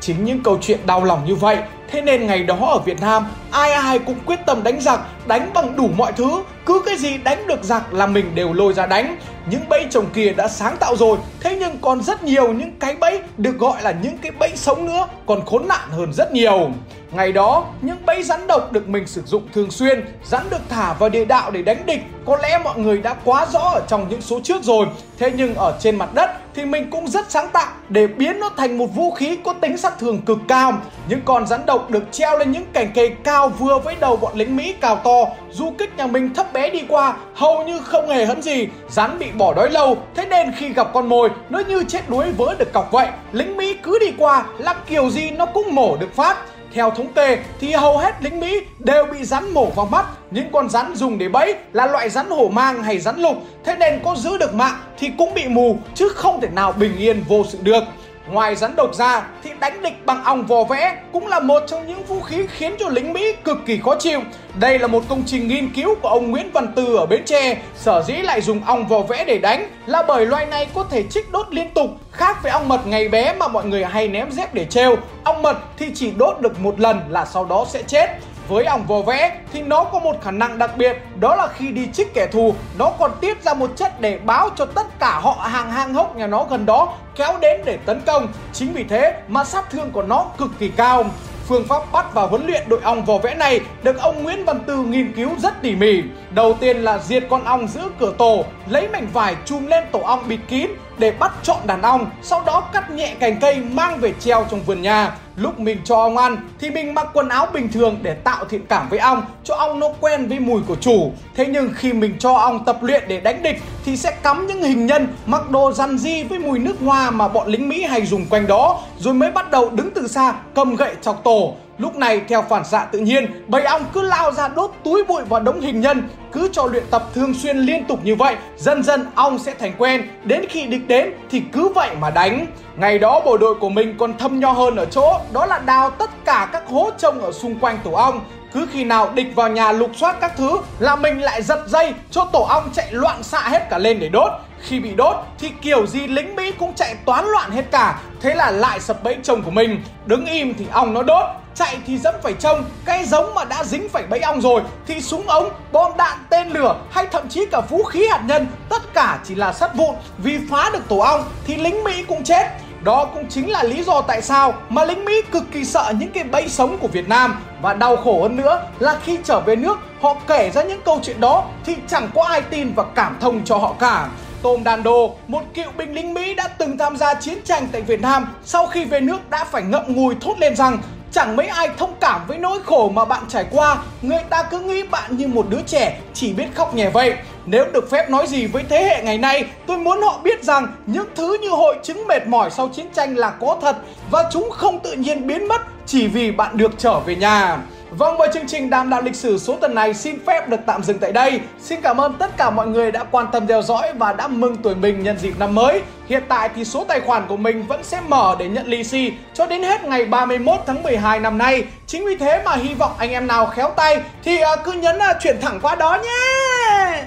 Chính 0.00 0.24
những 0.24 0.42
câu 0.42 0.58
chuyện 0.60 0.80
đau 0.86 1.04
lòng 1.04 1.24
như 1.26 1.34
vậy 1.34 1.58
Thế 1.90 2.00
nên 2.00 2.26
ngày 2.26 2.42
đó 2.42 2.56
ở 2.60 2.78
Việt 2.78 3.00
Nam 3.00 3.26
ai 3.50 3.72
ai 3.72 3.98
cũng 3.98 4.16
quyết 4.26 4.38
tâm 4.46 4.62
đánh 4.62 4.80
giặc 4.80 5.00
Đánh 5.26 5.50
bằng 5.54 5.76
đủ 5.76 5.88
mọi 5.96 6.12
thứ. 6.12 6.42
Cứ 6.66 6.82
cái 6.86 6.96
gì 6.96 7.18
đánh 7.18 7.46
được 7.46 7.64
giặc 7.64 7.94
là 7.94 8.06
mình 8.06 8.34
đều 8.34 8.52
lôi 8.52 8.72
ra 8.72 8.86
đánh. 8.86 9.16
Những 9.46 9.68
bẫy 9.68 9.86
trồng 9.90 10.06
kia 10.14 10.32
đã 10.32 10.48
sáng 10.48 10.76
tạo 10.76 10.96
rồi. 10.96 11.18
Thế 11.40 11.56
nhưng 11.60 11.78
còn 11.80 12.02
rất 12.02 12.24
nhiều 12.24 12.52
những 12.52 12.78
cái 12.80 12.96
bẫy 13.00 13.20
Được 13.36 13.58
gọi 13.58 13.82
là 13.82 13.94
những 14.02 14.18
cái 14.18 14.32
bẫy 14.32 14.50
sống 14.54 14.86
nữa 14.86 15.06
Còn 15.26 15.46
khốn 15.46 15.68
nạn 15.68 15.88
hơn 15.90 16.12
rất 16.12 16.32
nhiều. 16.32 16.70
Ngày 17.12 17.32
đó, 17.32 17.66
những 17.80 18.06
bẫy 18.06 18.22
rắn 18.22 18.46
độc 18.46 18.72
được 18.72 18.88
mình 18.88 19.06
sử 19.06 19.22
dụng 19.26 19.42
thường 19.54 19.70
xuyên, 19.70 20.04
rắn 20.24 20.50
được 20.50 20.60
thả 20.68 20.92
vào 20.92 21.08
địa 21.08 21.24
đạo 21.24 21.50
để 21.50 21.62
đánh 21.62 21.86
địch, 21.86 22.00
có 22.26 22.36
lẽ 22.36 22.58
mọi 22.64 22.78
người 22.78 22.98
đã 22.98 23.14
quá 23.24 23.46
rõ 23.52 23.60
ở 23.60 23.82
trong 23.88 24.08
những 24.08 24.20
số 24.20 24.40
trước 24.40 24.62
rồi. 24.62 24.86
Thế 25.18 25.32
nhưng 25.36 25.54
ở 25.54 25.78
trên 25.80 25.96
mặt 25.96 26.14
đất 26.14 26.49
thì 26.60 26.66
mình 26.66 26.90
cũng 26.90 27.08
rất 27.08 27.30
sáng 27.30 27.48
tạo 27.52 27.72
để 27.88 28.06
biến 28.06 28.40
nó 28.40 28.50
thành 28.56 28.78
một 28.78 28.86
vũ 28.94 29.10
khí 29.10 29.38
có 29.44 29.52
tính 29.52 29.76
sát 29.76 29.98
thương 29.98 30.22
cực 30.22 30.38
cao. 30.48 30.72
Những 31.08 31.20
con 31.24 31.46
rắn 31.46 31.66
độc 31.66 31.90
được 31.90 32.02
treo 32.12 32.38
lên 32.38 32.52
những 32.52 32.64
cành 32.72 32.90
cây 32.94 33.10
cao 33.24 33.48
vừa 33.48 33.78
với 33.78 33.96
đầu 34.00 34.16
bọn 34.16 34.32
lính 34.34 34.56
Mỹ 34.56 34.74
cào 34.80 34.96
to, 34.96 35.24
du 35.50 35.70
kích 35.78 35.96
nhà 35.96 36.06
mình 36.06 36.34
thấp 36.34 36.52
bé 36.52 36.70
đi 36.70 36.82
qua, 36.88 37.16
hầu 37.34 37.64
như 37.64 37.78
không 37.78 38.08
hề 38.08 38.24
hấn 38.24 38.42
gì. 38.42 38.68
Rắn 38.88 39.18
bị 39.18 39.26
bỏ 39.38 39.54
đói 39.54 39.70
lâu, 39.70 39.96
thế 40.14 40.26
nên 40.26 40.52
khi 40.58 40.68
gặp 40.68 40.90
con 40.94 41.08
mồi, 41.08 41.30
nó 41.50 41.58
như 41.58 41.84
chết 41.88 42.10
đuối 42.10 42.32
vỡ 42.32 42.54
được 42.58 42.72
cọc 42.72 42.92
vậy. 42.92 43.08
Lính 43.32 43.56
Mỹ 43.56 43.74
cứ 43.82 43.98
đi 43.98 44.12
qua 44.18 44.44
là 44.58 44.74
kiểu 44.86 45.10
gì 45.10 45.30
nó 45.30 45.46
cũng 45.46 45.74
mổ 45.74 45.96
được 45.96 46.14
phát. 46.14 46.36
Theo 46.74 46.90
thống 46.90 47.12
kê 47.12 47.38
thì 47.60 47.72
hầu 47.72 47.98
hết 47.98 48.14
lính 48.20 48.40
Mỹ 48.40 48.60
đều 48.78 49.04
bị 49.04 49.24
rắn 49.24 49.50
mổ 49.50 49.66
vào 49.66 49.86
mắt. 49.86 50.06
Những 50.30 50.52
con 50.52 50.68
rắn 50.68 50.94
dùng 50.94 51.18
để 51.18 51.28
bẫy 51.28 51.54
là 51.72 51.86
loại 51.86 52.10
rắn 52.10 52.30
hổ 52.30 52.48
mang 52.48 52.82
hay 52.82 52.98
rắn 52.98 53.20
lục. 53.20 53.36
Thế 53.64 53.76
nên 53.76 54.00
có 54.04 54.16
giữ 54.16 54.38
được 54.38 54.54
mạng 54.54 54.80
thì 54.98 55.10
cũng 55.18 55.34
bị 55.34 55.48
mù, 55.48 55.76
chứ 55.94 56.08
không 56.08 56.40
thể 56.40 56.48
nào 56.48 56.72
bình 56.72 56.96
yên 56.96 57.24
vô 57.28 57.44
sự 57.48 57.58
được. 57.62 57.84
Ngoài 58.32 58.56
rắn 58.56 58.76
độc 58.76 58.94
ra, 58.94 59.26
thì 59.42 59.50
đánh 59.60 59.82
địch 59.82 60.06
bằng 60.06 60.24
ong 60.24 60.46
vò 60.46 60.64
vẽ 60.64 60.96
cũng 61.12 61.26
là 61.26 61.40
một 61.40 61.62
trong 61.66 61.86
những 61.86 62.02
vũ 62.02 62.20
khí 62.20 62.46
khiến 62.48 62.74
cho 62.78 62.88
lính 62.88 63.12
Mỹ 63.12 63.32
cực 63.44 63.58
kỳ 63.66 63.80
khó 63.84 63.94
chịu. 63.98 64.20
Đây 64.54 64.78
là 64.78 64.86
một 64.86 65.02
công 65.08 65.22
trình 65.26 65.48
nghiên 65.48 65.72
cứu 65.72 65.94
của 66.02 66.08
ông 66.08 66.30
Nguyễn 66.30 66.50
Văn 66.52 66.72
Từ 66.76 66.96
ở 66.96 67.06
Bến 67.06 67.24
Tre. 67.24 67.58
Sở 67.76 68.02
dĩ 68.02 68.12
lại 68.12 68.40
dùng 68.40 68.64
ong 68.64 68.88
vò 68.88 69.00
vẽ 69.00 69.24
để 69.24 69.38
đánh 69.38 69.70
là 69.86 70.02
bởi 70.02 70.26
loài 70.26 70.46
này 70.46 70.68
có 70.74 70.84
thể 70.90 71.02
trích 71.02 71.32
đốt 71.32 71.46
liên 71.50 71.70
tục, 71.74 71.90
khác 72.12 72.42
với 72.42 72.52
ong 72.52 72.68
mật 72.68 72.86
ngày 72.86 73.08
bé 73.08 73.32
mà 73.32 73.48
mọi 73.48 73.64
người 73.64 73.84
hay 73.84 74.08
ném 74.08 74.30
dép 74.30 74.54
để 74.54 74.64
treo. 74.64 74.96
Ong 75.24 75.42
mật 75.42 75.58
thì 75.78 75.86
chỉ 75.94 76.10
đốt 76.10 76.40
được 76.40 76.60
một 76.60 76.80
lần 76.80 77.00
là 77.08 77.24
sau 77.24 77.44
đó 77.44 77.66
sẽ 77.68 77.82
chết 77.82 78.10
với 78.50 78.64
ong 78.64 78.86
vò 78.86 79.00
vẽ 79.00 79.38
thì 79.52 79.62
nó 79.62 79.84
có 79.84 79.98
một 79.98 80.16
khả 80.22 80.30
năng 80.30 80.58
đặc 80.58 80.70
biệt 80.76 80.96
đó 81.20 81.36
là 81.36 81.48
khi 81.56 81.68
đi 81.68 81.88
trích 81.92 82.14
kẻ 82.14 82.26
thù 82.26 82.54
nó 82.78 82.90
còn 82.98 83.10
tiết 83.20 83.42
ra 83.42 83.54
một 83.54 83.70
chất 83.76 84.00
để 84.00 84.18
báo 84.24 84.48
cho 84.56 84.66
tất 84.66 84.98
cả 84.98 85.20
họ 85.22 85.32
hàng 85.32 85.70
hang 85.70 85.94
hốc 85.94 86.16
nhà 86.16 86.26
nó 86.26 86.44
gần 86.50 86.66
đó 86.66 86.94
kéo 87.16 87.38
đến 87.40 87.60
để 87.64 87.78
tấn 87.86 88.00
công 88.06 88.28
chính 88.52 88.72
vì 88.72 88.84
thế 88.84 89.14
mà 89.28 89.44
sát 89.44 89.70
thương 89.70 89.90
của 89.90 90.02
nó 90.02 90.26
cực 90.38 90.50
kỳ 90.58 90.68
cao 90.68 91.04
Phương 91.50 91.64
pháp 91.68 91.92
bắt 91.92 92.06
và 92.14 92.22
huấn 92.22 92.46
luyện 92.46 92.68
đội 92.68 92.80
ong 92.82 93.04
vò 93.04 93.18
vẽ 93.18 93.34
này 93.34 93.60
được 93.82 93.98
ông 93.98 94.22
Nguyễn 94.22 94.44
Văn 94.44 94.60
Tư 94.66 94.76
nghiên 94.76 95.12
cứu 95.12 95.30
rất 95.38 95.62
tỉ 95.62 95.74
mỉ. 95.74 96.02
Đầu 96.34 96.54
tiên 96.60 96.76
là 96.76 96.98
diệt 96.98 97.26
con 97.30 97.44
ong 97.44 97.68
giữ 97.68 97.80
cửa 97.98 98.12
tổ, 98.18 98.44
lấy 98.68 98.88
mảnh 98.88 99.06
vải 99.12 99.36
chùm 99.44 99.66
lên 99.66 99.84
tổ 99.92 100.00
ong 100.00 100.28
bịt 100.28 100.40
kín 100.48 100.70
để 100.98 101.10
bắt 101.10 101.32
trọn 101.42 101.56
đàn 101.66 101.82
ong, 101.82 102.10
sau 102.22 102.42
đó 102.46 102.68
cắt 102.72 102.90
nhẹ 102.90 103.14
cành 103.20 103.40
cây 103.40 103.56
mang 103.56 103.98
về 103.98 104.12
treo 104.20 104.46
trong 104.50 104.62
vườn 104.62 104.82
nhà. 104.82 105.12
Lúc 105.40 105.60
mình 105.60 105.78
cho 105.84 105.96
ong 105.96 106.16
ăn 106.16 106.36
thì 106.58 106.70
mình 106.70 106.94
mặc 106.94 107.06
quần 107.12 107.28
áo 107.28 107.46
bình 107.52 107.68
thường 107.72 107.98
để 108.02 108.14
tạo 108.14 108.44
thiện 108.44 108.66
cảm 108.68 108.88
với 108.88 108.98
ong, 108.98 109.22
cho 109.44 109.54
ong 109.54 109.80
nó 109.80 109.88
quen 110.00 110.28
với 110.28 110.38
mùi 110.38 110.62
của 110.68 110.76
chủ. 110.80 111.12
Thế 111.34 111.46
nhưng 111.46 111.70
khi 111.74 111.92
mình 111.92 112.14
cho 112.18 112.32
ong 112.32 112.64
tập 112.64 112.78
luyện 112.82 113.04
để 113.08 113.20
đánh 113.20 113.42
địch 113.42 113.62
thì 113.84 113.96
sẽ 113.96 114.10
cắm 114.22 114.46
những 114.46 114.62
hình 114.62 114.86
nhân 114.86 115.08
mặc 115.26 115.50
đồ 115.50 115.72
răn 115.72 115.98
di 115.98 116.22
với 116.22 116.38
mùi 116.38 116.58
nước 116.58 116.76
hoa 116.84 117.10
mà 117.10 117.28
bọn 117.28 117.48
lính 117.48 117.68
Mỹ 117.68 117.82
hay 117.82 118.06
dùng 118.06 118.26
quanh 118.26 118.46
đó, 118.46 118.80
rồi 118.98 119.14
mới 119.14 119.30
bắt 119.30 119.50
đầu 119.50 119.70
đứng 119.70 119.90
từ 119.94 120.08
xa 120.08 120.34
cầm 120.54 120.76
gậy 120.76 120.94
chọc 121.02 121.24
tổ. 121.24 121.54
Lúc 121.80 121.96
này 121.96 122.20
theo 122.28 122.42
phản 122.42 122.64
xạ 122.64 122.86
tự 122.92 122.98
nhiên, 122.98 123.44
bầy 123.46 123.62
ong 123.62 123.84
cứ 123.92 124.02
lao 124.02 124.32
ra 124.32 124.48
đốt 124.48 124.70
túi 124.84 125.04
bụi 125.04 125.22
vào 125.24 125.40
đống 125.40 125.60
hình 125.60 125.80
nhân. 125.80 126.08
Cứ 126.32 126.48
cho 126.52 126.66
luyện 126.66 126.84
tập 126.90 127.02
thường 127.14 127.34
xuyên 127.34 127.58
liên 127.58 127.84
tục 127.84 128.00
như 128.04 128.14
vậy, 128.14 128.36
dần 128.56 128.82
dần 128.82 129.06
ong 129.14 129.38
sẽ 129.38 129.54
thành 129.58 129.72
quen. 129.78 130.08
Đến 130.24 130.44
khi 130.48 130.66
địch 130.66 130.88
đến 130.88 131.12
thì 131.30 131.42
cứ 131.52 131.68
vậy 131.68 131.90
mà 132.00 132.10
đánh. 132.10 132.46
Ngày 132.76 132.98
đó 132.98 133.20
bộ 133.24 133.36
đội 133.36 133.54
của 133.54 133.68
mình 133.68 133.94
còn 133.98 134.18
thâm 134.18 134.40
nho 134.40 134.52
hơn 134.52 134.76
ở 134.76 134.84
chỗ, 134.84 135.20
đó 135.32 135.46
là 135.46 135.58
đào 135.58 135.90
tất 135.90 136.10
cả 136.24 136.48
các 136.52 136.62
hố 136.68 136.90
trông 136.98 137.22
ở 137.22 137.32
xung 137.32 137.58
quanh 137.60 137.78
tổ 137.84 137.90
ong. 137.92 138.20
Cứ 138.52 138.66
khi 138.72 138.84
nào 138.84 139.10
địch 139.14 139.34
vào 139.34 139.48
nhà 139.48 139.72
lục 139.72 139.90
soát 139.96 140.16
các 140.20 140.32
thứ 140.36 140.58
là 140.78 140.96
mình 140.96 141.20
lại 141.20 141.42
giật 141.42 141.64
dây 141.66 141.94
cho 142.10 142.28
tổ 142.32 142.42
ong 142.42 142.70
chạy 142.72 142.88
loạn 142.92 143.22
xạ 143.22 143.40
hết 143.40 143.70
cả 143.70 143.78
lên 143.78 144.00
để 144.00 144.08
đốt. 144.08 144.30
Khi 144.62 144.80
bị 144.80 144.94
đốt 144.94 145.16
thì 145.38 145.48
kiểu 145.62 145.86
gì 145.86 146.06
lính 146.06 146.36
Mỹ 146.36 146.52
cũng 146.58 146.74
chạy 146.74 146.94
toán 147.04 147.24
loạn 147.24 147.50
hết 147.50 147.64
cả 147.70 148.00
Thế 148.20 148.34
là 148.34 148.50
lại 148.50 148.80
sập 148.80 149.02
bẫy 149.02 149.16
chồng 149.22 149.42
của 149.42 149.50
mình 149.50 149.82
Đứng 150.06 150.26
im 150.26 150.54
thì 150.54 150.66
ong 150.72 150.94
nó 150.94 151.02
đốt 151.02 151.24
Chạy 151.54 151.78
thì 151.86 151.98
dẫm 151.98 152.14
phải 152.22 152.32
trông 152.32 152.64
Cái 152.84 153.04
giống 153.04 153.34
mà 153.34 153.44
đã 153.44 153.64
dính 153.64 153.88
phải 153.88 154.02
bẫy 154.02 154.20
ong 154.20 154.40
rồi 154.40 154.62
Thì 154.86 155.00
súng 155.00 155.28
ống, 155.28 155.50
bom 155.72 155.92
đạn, 155.96 156.18
tên 156.30 156.48
lửa 156.48 156.76
Hay 156.90 157.06
thậm 157.06 157.28
chí 157.28 157.46
cả 157.46 157.60
vũ 157.60 157.82
khí 157.82 158.06
hạt 158.10 158.22
nhân 158.26 158.46
Tất 158.68 158.94
cả 158.94 159.18
chỉ 159.24 159.34
là 159.34 159.52
sắt 159.52 159.74
vụn. 159.74 159.94
Vì 160.18 160.38
phá 160.50 160.70
được 160.72 160.88
tổ 160.88 160.98
ong 160.98 161.24
thì 161.44 161.56
lính 161.56 161.84
Mỹ 161.84 162.04
cũng 162.08 162.24
chết. 162.24 162.46
Đó 162.82 163.04
cũng 163.14 163.26
chính 163.28 163.50
là 163.50 163.62
lý 163.62 163.82
do 163.82 164.00
tại 164.00 164.22
sao 164.22 164.54
mà 164.68 164.84
lính 164.84 165.04
Mỹ 165.04 165.22
cực 165.30 165.44
kỳ 165.52 165.64
sợ 165.64 165.92
những 165.98 166.10
cái 166.10 166.24
bẫy 166.24 166.48
sống 166.48 166.78
của 166.78 166.88
Việt 166.88 167.08
Nam. 167.08 167.42
Và 167.62 167.74
đau 167.74 167.96
khổ 167.96 168.22
hơn 168.22 168.36
nữa 168.36 168.62
là 168.78 168.98
khi 169.04 169.18
trở 169.24 169.40
về 169.40 169.56
nước 169.56 169.78
họ 170.00 170.16
kể 170.26 170.50
ra 170.50 170.62
những 170.62 170.80
câu 170.84 171.00
chuyện 171.02 171.20
đó 171.20 171.44
thì 171.64 171.76
chẳng 171.88 172.10
có 172.14 172.22
ai 172.22 172.42
tin 172.42 172.72
và 172.76 172.84
cảm 172.94 173.16
thông 173.20 173.44
cho 173.44 173.56
họ 173.56 173.74
cả. 173.78 174.08
Tom 174.42 174.64
Dando, 174.64 175.08
một 175.28 175.42
cựu 175.54 175.70
binh 175.76 175.94
lính 175.94 176.14
Mỹ 176.14 176.34
đã 176.34 176.48
từng 176.48 176.78
tham 176.78 176.96
gia 176.96 177.14
chiến 177.14 177.38
tranh 177.44 177.68
tại 177.72 177.82
Việt 177.82 178.00
Nam, 178.00 178.34
sau 178.44 178.66
khi 178.66 178.84
về 178.84 179.00
nước 179.00 179.30
đã 179.30 179.44
phải 179.44 179.62
ngậm 179.62 179.82
ngùi 179.94 180.14
thốt 180.20 180.34
lên 180.38 180.56
rằng 180.56 180.78
chẳng 181.12 181.36
mấy 181.36 181.46
ai 181.46 181.68
thông 181.78 181.94
cảm 182.00 182.26
với 182.26 182.38
nỗi 182.38 182.58
khổ 182.64 182.90
mà 182.94 183.04
bạn 183.04 183.22
trải 183.28 183.44
qua, 183.50 183.76
người 184.02 184.22
ta 184.30 184.42
cứ 184.42 184.60
nghĩ 184.60 184.82
bạn 184.82 185.16
như 185.16 185.28
một 185.28 185.46
đứa 185.48 185.60
trẻ 185.66 186.00
chỉ 186.14 186.32
biết 186.32 186.46
khóc 186.54 186.74
nhè 186.74 186.90
vậy. 186.90 187.14
Nếu 187.46 187.64
được 187.72 187.90
phép 187.90 188.10
nói 188.10 188.26
gì 188.26 188.46
với 188.46 188.62
thế 188.68 188.84
hệ 188.84 189.02
ngày 189.02 189.18
nay, 189.18 189.44
tôi 189.66 189.78
muốn 189.78 190.02
họ 190.02 190.20
biết 190.24 190.44
rằng 190.44 190.66
những 190.86 191.06
thứ 191.14 191.36
như 191.42 191.48
hội 191.48 191.76
chứng 191.82 192.06
mệt 192.06 192.26
mỏi 192.26 192.50
sau 192.50 192.68
chiến 192.68 192.86
tranh 192.94 193.16
là 193.16 193.30
có 193.30 193.58
thật 193.60 193.76
và 194.10 194.24
chúng 194.32 194.50
không 194.50 194.80
tự 194.80 194.92
nhiên 194.92 195.26
biến 195.26 195.48
mất 195.48 195.60
chỉ 195.86 196.06
vì 196.06 196.30
bạn 196.30 196.56
được 196.56 196.70
trở 196.78 197.00
về 197.00 197.16
nhà. 197.16 197.58
Vâng 197.90 198.16
với 198.16 198.28
chương 198.34 198.46
trình 198.46 198.70
Đàm 198.70 198.90
đạo 198.90 199.02
lịch 199.02 199.16
sử 199.16 199.38
số 199.38 199.56
tuần 199.56 199.74
này 199.74 199.94
xin 199.94 200.18
phép 200.26 200.48
được 200.48 200.60
tạm 200.66 200.82
dừng 200.82 200.98
tại 200.98 201.12
đây. 201.12 201.40
Xin 201.60 201.80
cảm 201.80 202.00
ơn 202.00 202.14
tất 202.18 202.36
cả 202.36 202.50
mọi 202.50 202.66
người 202.66 202.92
đã 202.92 203.04
quan 203.04 203.26
tâm 203.32 203.46
theo 203.46 203.62
dõi 203.62 203.92
và 203.98 204.12
đã 204.12 204.28
mừng 204.28 204.56
tuổi 204.56 204.74
mình 204.74 205.02
nhân 205.02 205.18
dịp 205.18 205.38
năm 205.38 205.54
mới. 205.54 205.82
Hiện 206.08 206.22
tại 206.28 206.50
thì 206.54 206.64
số 206.64 206.84
tài 206.84 207.00
khoản 207.00 207.26
của 207.28 207.36
mình 207.36 207.66
vẫn 207.66 207.84
sẽ 207.84 208.00
mở 208.08 208.36
để 208.38 208.48
nhận 208.48 208.66
lì 208.66 208.84
xì 208.84 209.12
cho 209.34 209.46
đến 209.46 209.62
hết 209.62 209.84
ngày 209.84 210.04
31 210.04 210.60
tháng 210.66 210.82
12 210.82 211.20
năm 211.20 211.38
nay. 211.38 211.64
Chính 211.86 212.06
vì 212.06 212.16
thế 212.16 212.42
mà 212.44 212.54
hy 212.54 212.74
vọng 212.74 212.92
anh 212.98 213.10
em 213.10 213.26
nào 213.26 213.46
khéo 213.46 213.70
tay 213.76 214.02
thì 214.24 214.40
à, 214.40 214.56
cứ 214.64 214.72
nhấn 214.72 214.98
à, 214.98 215.14
chuyển 215.20 215.40
thẳng 215.40 215.58
qua 215.62 215.74
đó 215.74 215.98
nhé. 216.02 217.02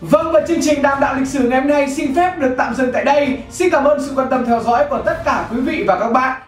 Vâng 0.00 0.32
và 0.32 0.40
chương 0.48 0.62
trình 0.62 0.82
Đàm 0.82 1.00
đạo 1.00 1.14
lịch 1.18 1.28
sử 1.28 1.48
ngày 1.48 1.60
hôm 1.60 1.70
nay 1.70 1.90
xin 1.90 2.14
phép 2.14 2.38
được 2.38 2.54
tạm 2.58 2.74
dừng 2.74 2.92
tại 2.92 3.04
đây. 3.04 3.38
Xin 3.50 3.70
cảm 3.70 3.84
ơn 3.84 4.02
sự 4.06 4.12
quan 4.16 4.28
tâm 4.30 4.46
theo 4.46 4.60
dõi 4.60 4.84
của 4.90 4.98
tất 4.98 5.24
cả 5.24 5.48
quý 5.50 5.60
vị 5.60 5.84
và 5.86 5.98
các 5.98 6.12
bạn. 6.12 6.42